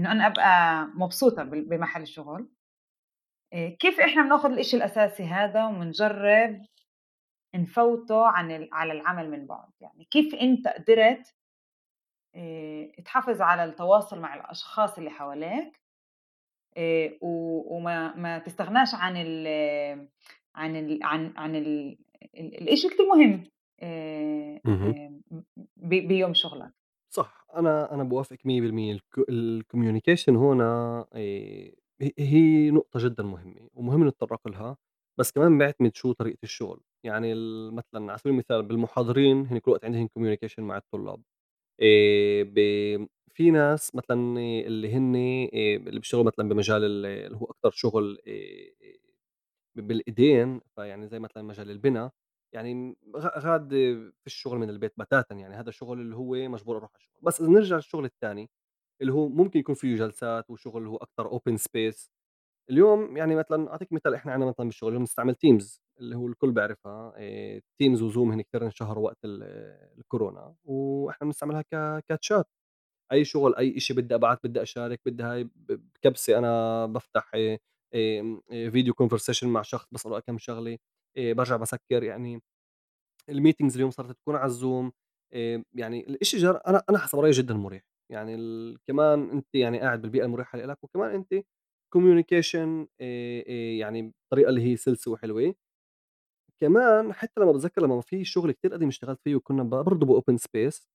[0.06, 2.50] أنا أبقى مبسوطة بال بمحل الشغل،
[3.54, 6.62] آآ كيف إحنا بناخُد الإشي الأساسي هذا وبنجرّب
[7.54, 11.34] نفوته عن على العمل من بُعد، يعني كيف أنت قدرت
[13.04, 15.80] تحافظ على التواصل مع الأشخاص اللي حواليك
[17.22, 19.46] وما ما تستغناش عن ال
[20.54, 21.98] عن ال عن عن ال
[22.34, 23.44] ال الإشي كتير مهم
[25.76, 26.72] بيوم شغلك.
[27.12, 31.06] صح، أنا أنا باوافقِك 100% الك الcommunication هون آآ
[32.02, 34.76] ه هي نقطة جدًا مهمة، ومهم نتطرق لها،
[35.18, 37.34] بس كمان بيعتمد شو طريقة الشغل، يعني
[37.72, 41.22] مثلًا على سبيل المثال بالمحاضرين هن كل الوقت عندهم communication مع الطلاب،
[41.82, 42.58] آآ ب
[43.34, 45.16] في ناس مثلًا اللي هن
[45.56, 48.18] اللي بيشتغلوا مثلًا بمجال ال اللي هو أكتر شغل
[49.76, 52.10] بالإيدين، فيعني زي مثلًا مجال البنا،
[52.54, 52.96] يعني
[53.38, 53.70] غاد
[54.24, 57.40] فيش شغل من البيت بتاتًا يعني هذا شغل اللي هو مجبور أروح على الشغل، بس
[57.40, 58.50] إذا نرجع للشغل التاني
[59.02, 62.08] اللي هو ممكن يكون فيه جلسات وشغل اللي هو أكتر open space.
[62.70, 65.80] اليوم يعني مثلًا أعطيك مثال إحنا عندنا مثلًا بالشغل اليوم بنستعمل Teams.
[66.00, 69.42] اللي هو الكل بيعرفها آآ Teams وZoom هن كتير انشهروا وقت ال
[69.98, 72.44] الكورونا، وإحنا بنستعملها ك كchat.
[73.12, 75.50] أي شغل أي إشي بدي أبعت بدي أشارك بدي هاي ب
[75.96, 77.58] بكبسة أنا بافتح آآ
[77.96, 78.40] آمم
[78.70, 80.78] video conversation مع شخص باسأله كام شغلة،
[81.18, 82.42] آآ بارجع باسكّر يعني.
[83.32, 84.46] الmeetings اليوم صارت تكون على
[85.34, 87.82] آآ يعني الإشي جر أنا أنا حسب رأيي جدًا مُريح،
[88.12, 88.36] يعني
[88.88, 91.10] كمان أنت يعني قاعد بالبيئة المريحة لإلك وكمان
[93.00, 95.54] آآ آآ يعني بطريقة اللي هي سلسة وحلوة.
[96.60, 100.86] كمان حتى لمّا باتذكّر لمّا في شغل كتير قديم اشتغلت فيه وكنا برضه بopen space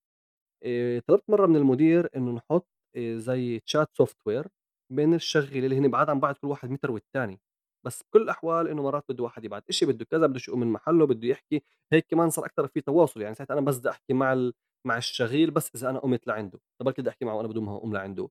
[0.64, 4.48] آآ طلبت مرّة من المدير إنه نحُط آآ زي chat software
[4.94, 7.42] بين الشغّالة اللي هن بعاد عن بعض كل واحد متر والتاني،
[7.86, 11.06] بس بكل الأحوال إنه مرات بده واحد يبعت إشي بده كذا بدوش يقوم من محله
[11.08, 11.64] بده يحكي،
[11.94, 14.52] هيك كمان صار أكتر في تواصل يعني ساعتها أنا بس بدي أحكي مع
[14.88, 17.94] مع الشغيل بس إذا أنا قُمت لعنده، بركي بدي أحكي معه وأنا بدون ما أقوم
[17.94, 18.30] لعنده،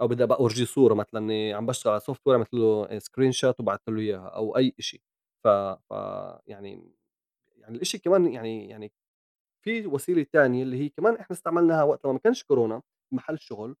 [0.00, 4.00] أو بدي أبقى أورجيه صورة مثلًا عم باشتغل على software عملت له screenshot وبعتّ له
[4.00, 5.02] إياها أو أي إشي،
[5.90, 5.92] ف
[6.46, 6.92] يعني
[7.56, 8.92] يعني الإشي كمان يعني يعني
[9.64, 12.82] في وسيلة تانية اللي هي كمان إحنا استعملناها وقت ما كانش كورونا
[13.12, 13.76] بمحل الشغل،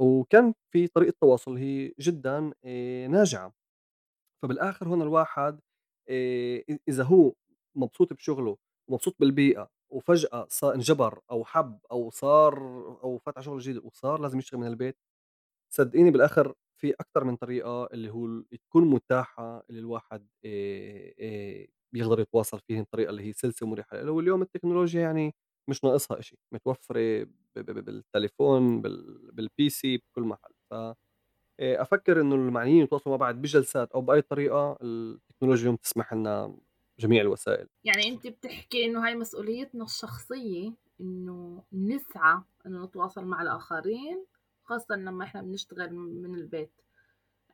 [0.00, 3.54] وكان في طريقة تواصل هي جدًا آآ ناجعة،
[4.42, 5.60] فبالآخر هون الواحد
[6.88, 7.32] إذا هو
[7.74, 8.56] مبسوط بشغله
[8.88, 12.58] ومبسوط بالبيئة وفجأة صا انجبر أو حَب أو صار
[13.04, 14.98] أو فات على شغل جديد وصار لازم يشتغل من البيت
[15.74, 20.28] صدقيني بالآخر في أكتر من طريقة اللي هو تكون متاحة اللي الواحد
[21.92, 25.34] بيقدر يتواصل فيهن الطريقة اللي هي سلسة ومريحة له، واليوم التكنولوجيا يعني
[25.70, 27.26] مش ناقصها إشي، متوفرة
[27.56, 30.74] بالتليفون، بال بالPC بكل محل، ف
[31.60, 36.58] أفكّر إنه المعنيين يتواصلوا مع بعض بجلسات أو بأي طريقة التكنولوجيا اليوم تسمح لنا
[37.00, 37.68] جميع الوسائل.
[37.84, 44.26] يعني أنت بتحكي إنه هاي مسؤوليتنا الشخصية إنه نسعى إنه نتواصل مع الآخرين
[44.68, 46.72] خاصةً لمّا إحنا بنشتغل من البيت.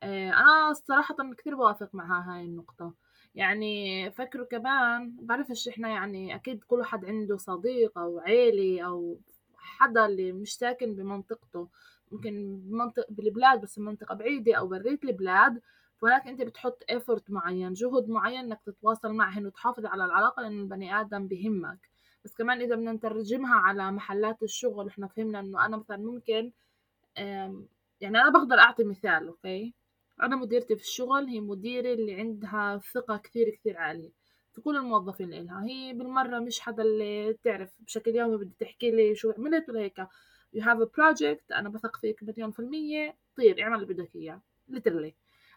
[0.02, 2.94] آآ أنا صراحةً كتير باوافق مع هاي النقطة،
[3.34, 9.18] يعني فكروا كمان بعرفش إحنا يعني أكيد كل واحد عنده صديق أو عيلة أو
[9.56, 11.68] حدا اللي مش ساكن بمنطقته،
[12.12, 15.60] ممكن بمنطق بالبلاد بس بمنطقة بعيدة أو برّية البلاد،
[16.02, 21.00] فهناك أنت بتحط effort معين، جهد معين إنك تتواصل معهن وتحافظ على العلاقة لإنه البني
[21.00, 21.90] آدم بيهمك،
[22.24, 26.52] بس كمان إذا بدنا نترجمها على محلات الشغل إحنا فهمنا إنه أنا مثلًا ممكن
[28.00, 29.74] يعني أنا باقدر أعطي مثال أوكي،
[30.22, 34.10] أنا مديرتي في الشغل هي مديرة اللي عندها ثقة كثير كثير عالية.
[34.52, 39.14] في كل الموظفين إلها، هي بالمرّة مش حدا اللي بتعرف بشكل يومي بدها تحكي لي
[39.14, 40.00] شو عملت ولا هيك.
[40.56, 44.40] You have a project أنا بثق فيك مليون في المِيّة طير اعمل اللي بدك إياه.
[44.70, 45.12] Literally.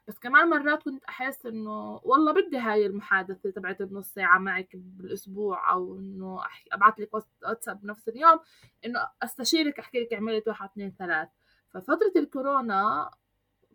[0.07, 5.71] بس كمان مرات كنت أحس إنه والله بدي هاي المحادثة تبعت النص ساعة معك بالأسبوع
[5.71, 6.39] أو إنه
[6.71, 7.09] أبعت لك
[7.43, 8.39] واتساب بنفس اليوم
[8.85, 11.29] إنه أستشيرك أحكي لك عملت واحد اثنين ثلاث.
[11.73, 13.11] ففترة الكورونا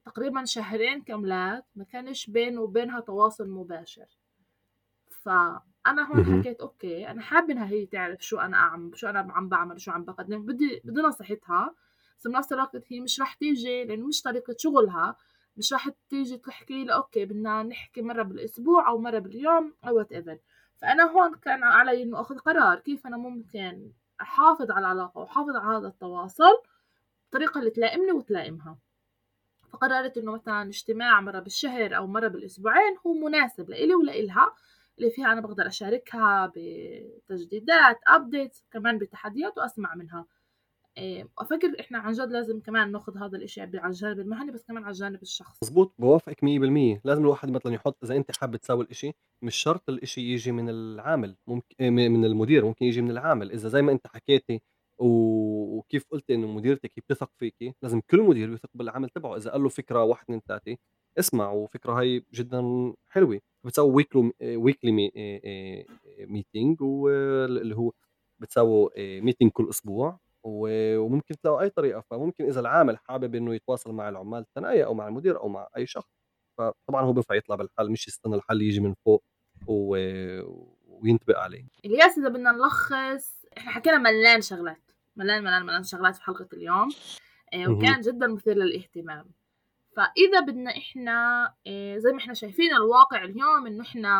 [0.04, 4.06] تقريبا شهرين كاملات ما كانش بيني وبينها تواصل مباشر.
[5.10, 6.40] فأنا هون.
[6.40, 9.90] حكيت أوكي أنا حابة إنها هي تعرف شو أنا عم شو أنا عم بعمل شو
[9.90, 10.46] عم بقدم.
[10.46, 11.74] بدي بدي نصيحتها.
[12.18, 15.16] بس بنفس الوقت هي مش رح تيجي لأنه مش طريقة شغلها.
[15.56, 20.38] مش رح تيجي تحكي لي أوكي بدنا نحكي مرة بالأسبوع أو مرة باليوم أو whatever
[20.76, 25.78] فأنا هون كان علي إنه أخذ قرار كيف أنا ممكن أحافظ على العلاقة وأحافظ على
[25.78, 26.62] هذا التواصل.
[27.32, 28.78] بطريقة اللي تلائمني وتلائمها.
[29.72, 34.54] فقررت إنه مثلا اجتماع مرة بالشهر أو مرة بالأسبوعين هو مناسب لإلي ولإلها
[34.98, 40.26] اللي فيها أنا بقدر أشاركها بتجديدات أبديت كمان بتحديات وأسمع منها.
[40.98, 44.82] إيه، أفكر إحنا عن جد لازم كمان ناخد هذا الإشي على الجانب المهني بس كمان
[44.84, 49.12] على الجانب الشخصي مضبوط بوافقك 100% لازم الواحد مثلًا يحط إذا أنت حابب تساوي الإشي
[49.42, 53.52] مش شرط الإشي ييجي من العامل ممك آآ م من المدير ممكن ييجي من العامل،
[53.52, 54.56] إذا زي ما أنت حكيتِ و
[55.02, 59.68] وكيف قُلتِ إنه مديرتِك بتثق فيكِ، لازم كل مدير يثق بالعامل تبعه، إذا قال له
[59.68, 60.76] فكرة 1، 2، 3
[61.18, 64.30] اسمع وفكرة هاي جدًا حلوة، بتساووا weekly م
[64.70, 65.84] weekly م آآ آآ
[66.26, 67.92] meeting وال اللي هو
[68.40, 70.18] بتساووا آآ meeting كل أسبوع.
[70.44, 74.94] و وممكن تلاقوا أي طريقة، فممكن إذا العامل حابب إنه يتواصل مع العمال الثانية أو
[74.94, 76.10] مع المدير أو مع أي شخص،
[76.58, 79.24] فطبعًا هو بينفع يطلع بالحل مش يستنى الحل ييجي من فوق
[79.66, 79.96] و
[80.88, 81.64] وينطبق عليه.
[81.84, 84.91] إلياس إذا بدنا نلخص إحنا حكينا ملان شغلات.
[85.16, 86.88] ملان ملان ملان شغلات في حلقة اليوم.
[87.54, 87.68] آه،.
[87.68, 89.24] وكان جدا مثير للاهتمام.
[89.96, 94.12] فإذا بدنا إحنا آه، زي ما إحنا شايفين الواقع اليوم إنه إحنا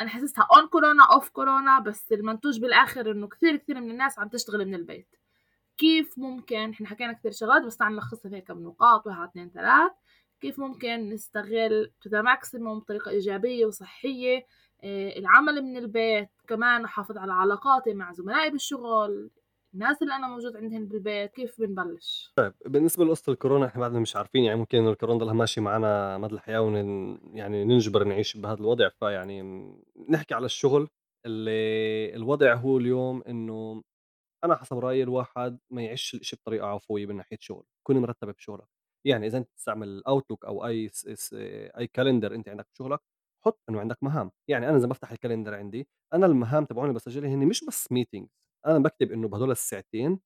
[0.00, 4.28] أنا حاسسها أون كورونا أوف كورونا بس المنتوج بالآخر إنه كثير كثير من الناس عم
[4.28, 5.16] تشتغل من البيت.
[5.78, 9.92] كيف ممكن إحنا حكينا كثير شغلات بس تعال نلخصها في كم نقاط واحد اثنين ثلاث.
[10.40, 14.46] كيف ممكن نستغل to the maximum بطريقة إيجابية وصحية
[14.84, 19.30] آه، العمل من البيت كمان أحافظ على علاقاتي مع زملائي بالشغل
[19.74, 22.34] الناس اللي أنا موجود عندهن بالبيت كيف بنبلش؟
[22.66, 26.60] بالنسبة لقصة الكورونا إحنا بعدنا مش عارفين يعني ممكن الكورونا ضلها ماشي معانا مدى الحياة
[26.60, 26.74] ون
[27.36, 29.42] يعني ننجبر نعيش بهذا الوضع، فيعني
[30.08, 30.88] نحكي على الشغل
[31.26, 33.82] اللي الوضع هو اليوم إنه
[34.44, 38.68] أنا حسب رأيي الواحد ما يعيش الشيء بطريقة عفوية من ناحية شغل تكون مرتب بشغلك.
[39.06, 41.08] يعني إذا أنت تستعمل ال Outlook أو أي س...
[41.08, 41.34] س...
[41.78, 43.00] أي calendar أنت عندك بشغلك
[43.44, 44.30] حط إنه عندك مهام.
[44.48, 48.28] يعني أنا إذا بفتح ال calendar عندي أنا المهام تبعوني بسجلها هن مش بس meeting
[48.66, 50.20] أنا بكتب إنه بهدول الساعتين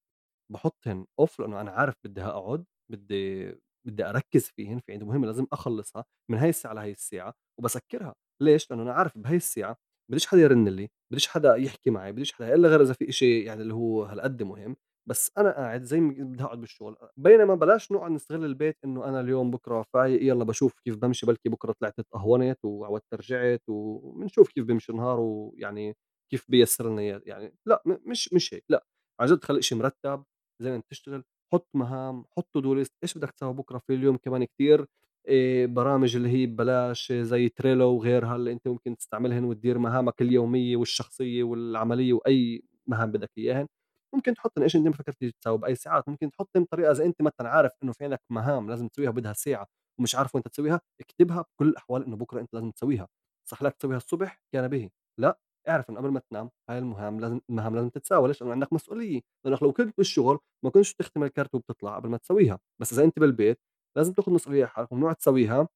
[0.52, 3.52] باحطّهن off لإنه أنا عارف بدي أقعد، بدي
[3.86, 8.70] بدي أركّز فيهن، في عندي مهمة لازم أخلّصها من هاي الساعة لهي الساعة وباسكّرها، ليش؟
[8.70, 9.76] لإنه أنا عارف بهاي الساعة
[10.10, 13.40] بديش حدا يرن لي، بديش حدا يحكي معي، بديش حدا إلا غير إذا في إشي
[13.44, 14.76] يعني اللي هو هالقد مهم،
[15.08, 19.20] بس أنا قاعد زي ما بدي أقعد بالشغل، بينما بلاش نقعد نستغل البيت إنه أنا
[19.20, 24.64] اليوم بكرة فايق يلّا باشوف كيف بامشي بلكي بكرة طلعت اتقهونت وعودت رجعت وبنشوف كيف
[24.64, 25.96] بيمشي النهار ويعني
[26.32, 27.54] كيف بييسّر لنا إياه؟ يعني
[27.86, 28.86] م مش مش هيك لأ،
[29.20, 30.24] عن جد خلّي إشي مرتّب
[30.62, 34.44] زي ما بتشتغل حُط مهام، حُط do list إيش بدك تسوي بكرة في اليوم كمان
[34.44, 34.86] كتير؟
[35.28, 40.76] آآ برامج اللي هي ببلاش زي Trello وغيرها اللي أنت ممكن تستعملهن وتدير مهامك اليومية
[40.76, 43.66] والشخصية والعملية وأي مهام بدك إياهن،
[44.14, 47.48] ممكن تحطّن إيش أنت ما فكرت تسوي بأي ساعات، ممكن تحطّن بطريقة إذا أنت مثلًا
[47.48, 49.66] عارف إنه في عندك مهام لازم تسويها وبدها ساعة
[50.00, 53.08] ومش عارف وين تسويها، اكتبها بكل الأحوال إنه بكرة أنت لازم تسويها،
[53.50, 55.38] صح لك تسويها الصبح؟ كان به، لأ.
[55.68, 59.20] اعرف إنه قبل ما تنام هاي المهام لازم المهام لازم تتساوى، ليش؟ لإنه عندك مسؤولية،
[59.46, 63.18] لإنك لو كنت بالشغل ما كنتش تختم الكارت وبتطلع قبل ما تسويها، بس إذا أنت
[63.18, 63.60] بالبيت
[63.96, 65.68] لازم تاخذ مسؤولية حالك، ممنوع تسويها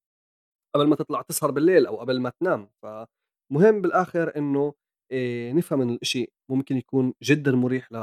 [0.74, 4.74] قبل ما تطلع تسهر بالليل أو قبل ما تنام، فمهم بالآخر إنه
[5.12, 7.96] آآ نفهم إنه الإشي ممكن يكون جدًا مريح ل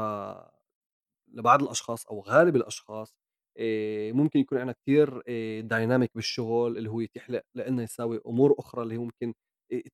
[1.28, 3.14] لبعض الأشخاص أو غالب الأشخاص.
[3.58, 8.54] آآ ممكن يكون عندنا كتير آآ dynamic بالشغل اللي هو يتيح ل لإلنا نساوي أمور
[8.58, 9.34] أخرى اللي هي ممكن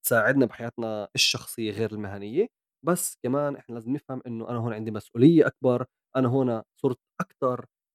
[0.03, 2.49] تساعدنا بحياتنا الشخصية غير المهنية،
[2.87, 6.99] بس كمان إحنا لازم نفهم إنه أنا هون عندي مسؤولية أكبر، أنا هون صرت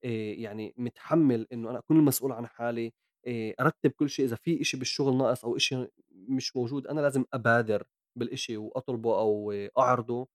[0.06, 2.94] آآ يعني متحمّل إنه أنا أكون المسؤول عن حالي،
[3.28, 7.26] آآ أرتّب كل شي، إذا في إشي بالشغل ناقص أو إشي مش موجود أنا لازم
[7.34, 7.84] أبادر
[8.18, 10.28] بالإشي وأطلبه أو أعرضه.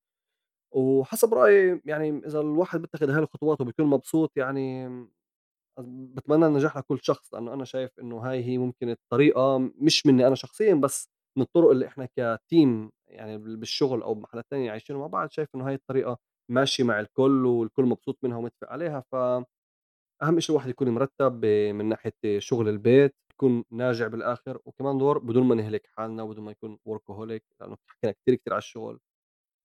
[0.72, 4.88] وحسب رأيي يعني إذا الواحد بيتخذ هاي الخطوات وبيكون مبسوط يعني
[5.78, 10.34] باتمنى النجاح لكل شخص لأنه أنا شايف إنه هاي هي ممكن الطريقة مش مني أنا
[10.34, 15.07] شخصيًا بس من الطرق اللي إحنا كteam يعني بال بالشغل أو بمحلات تانية عايشين مع
[15.07, 16.18] بعض شايف إنه هاي الطريقة
[16.51, 22.39] ماشية مع الكل والكل مبسوط منها ومتفق عليها، فأهم إشي الواحد يكون مرتب من ناحية
[22.39, 27.43] شغل البيت، يكون ناجع بالآخر وكمان دور بدون ما نهلك حالنا وبدون ما نكون workaholic
[27.61, 28.99] لأنه حكينا كتير، كتير على الشغل.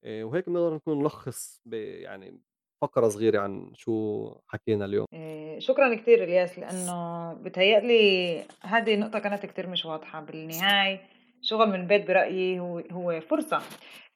[0.04, 2.40] آآ وهيك بنقدر نكون نلخّص يعني
[2.82, 5.06] فقرة صغيرة عن شو حكينا اليوم.
[5.14, 11.15] آآ شكرًا كتير إلياس، لإنه بيتهيأ لي هذه النقطة كانت كتير مش واضحة، بالنهاية
[11.46, 13.62] شغل من البيت برأيي هو هو فرصة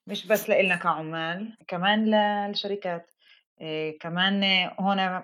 [0.07, 3.11] مش بس لإلنا كعمال، كمان للشركات.
[3.61, 4.43] آآ كمان
[4.79, 5.23] هون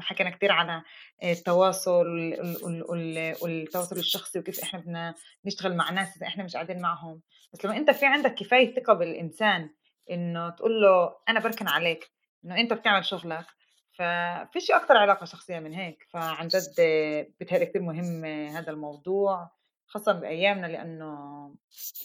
[0.00, 0.82] حكينا كتير على
[1.24, 6.80] التواصل وال وال والتواصل الشخصي وكيف إحنا بدنا نشتغل مع ناس إذا إحنا مش قاعدين
[6.80, 7.22] معهم،
[7.52, 9.70] بس لمّا أنت في عندك كفاية ثقة بالإنسان
[10.10, 12.10] إنه تقول له أنا باركن عليك،
[12.44, 13.46] إنه أنت بتعمل شغلك،
[13.92, 16.74] ففيش أكتر علاقة شخصية من هيك، فعن جد
[17.40, 19.50] بيتهيأ لي كتير مهم هذا الموضوع،
[19.86, 21.54] خاصةً بأيامنا لإنه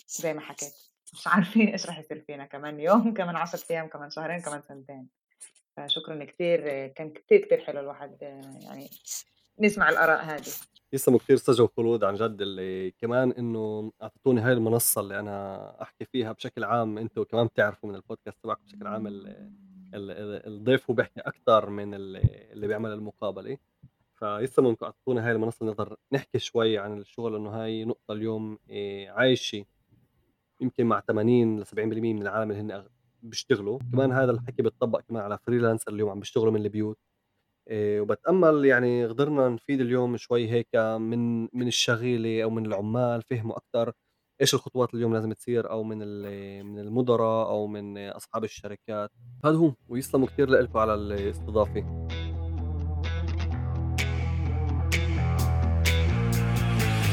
[0.08, 0.74] زي ما حكيت
[1.14, 5.08] مش عارفين إيش رح يصير فينا كمان يوم، كمان 10 أيام، كمان شهرين، كمان سنتين.
[5.78, 8.18] فشكرًا كتير، كان كتير، كتير حلو الواحد
[8.62, 8.90] يعني
[9.60, 10.52] نسمع الآراء هذه.
[10.94, 16.06] يسلموا كتير سجا وخلود عن جد اللي كمان إنه أعطيتوني هاي المنصة اللي أنا أحكي
[16.06, 19.28] فيها بشكل عام، أنتم كمان بتعرفوا من البودكاست تبعكم بشكل عام ال
[19.94, 22.18] ال ال الضيف هو بيحكي أكتر من ال
[22.52, 23.58] اللي بيعمل المقابلة،
[24.22, 29.12] فيسلموا إنكم أعطيتونا هاي المنصة نقدر نحكي شوي عن الشغل لإنه هاي نقطة اليوم آآ
[29.12, 29.66] عايشة
[30.62, 32.86] يمكن مع 80 ل70% من العالم اللي هن
[33.24, 36.98] بيشتغلوا، كمان هذا الحكي بيتطبق كمان على freelancer اليوم عم بيشتغلوا من البيوت.
[37.70, 43.58] آآ وباتأمل يعني قدرنا نفيد اليوم شوي هيك من من الشغيلة أو من العمال فهموا
[43.58, 43.94] أكتر
[44.42, 45.98] إيش الخطوات اليوم لازم تصير أو من
[46.66, 49.12] من المُدراء أو من أصحاب الشركات،
[49.46, 52.08] هذا هو ويسلموا كتير لإلكم على الاستضافة.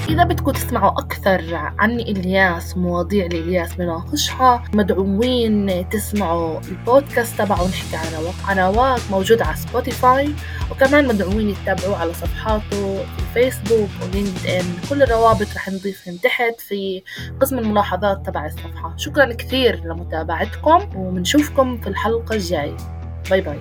[0.09, 7.97] إذا بدكم تسمعوا أكثر عن إلياس ومواضيع اللي إلياس بناقشها مدعوين تسمعوا البودكاست تبعه نحكي
[7.97, 8.07] عن
[8.49, 10.35] قنوات موجودة على Spotify
[10.71, 17.03] وكمان مدعوين يتابعوه على صفحاته في الفيسبوك و LinkedIn كل الروابط رح نضيفهم تحت في
[17.41, 18.95] قسم الملاحظات تبع الصفحة.
[18.97, 22.77] شكرا كثير لمتابعتكم وبنشوفكم في الحلقة الجاية.
[23.31, 23.59] باي باي.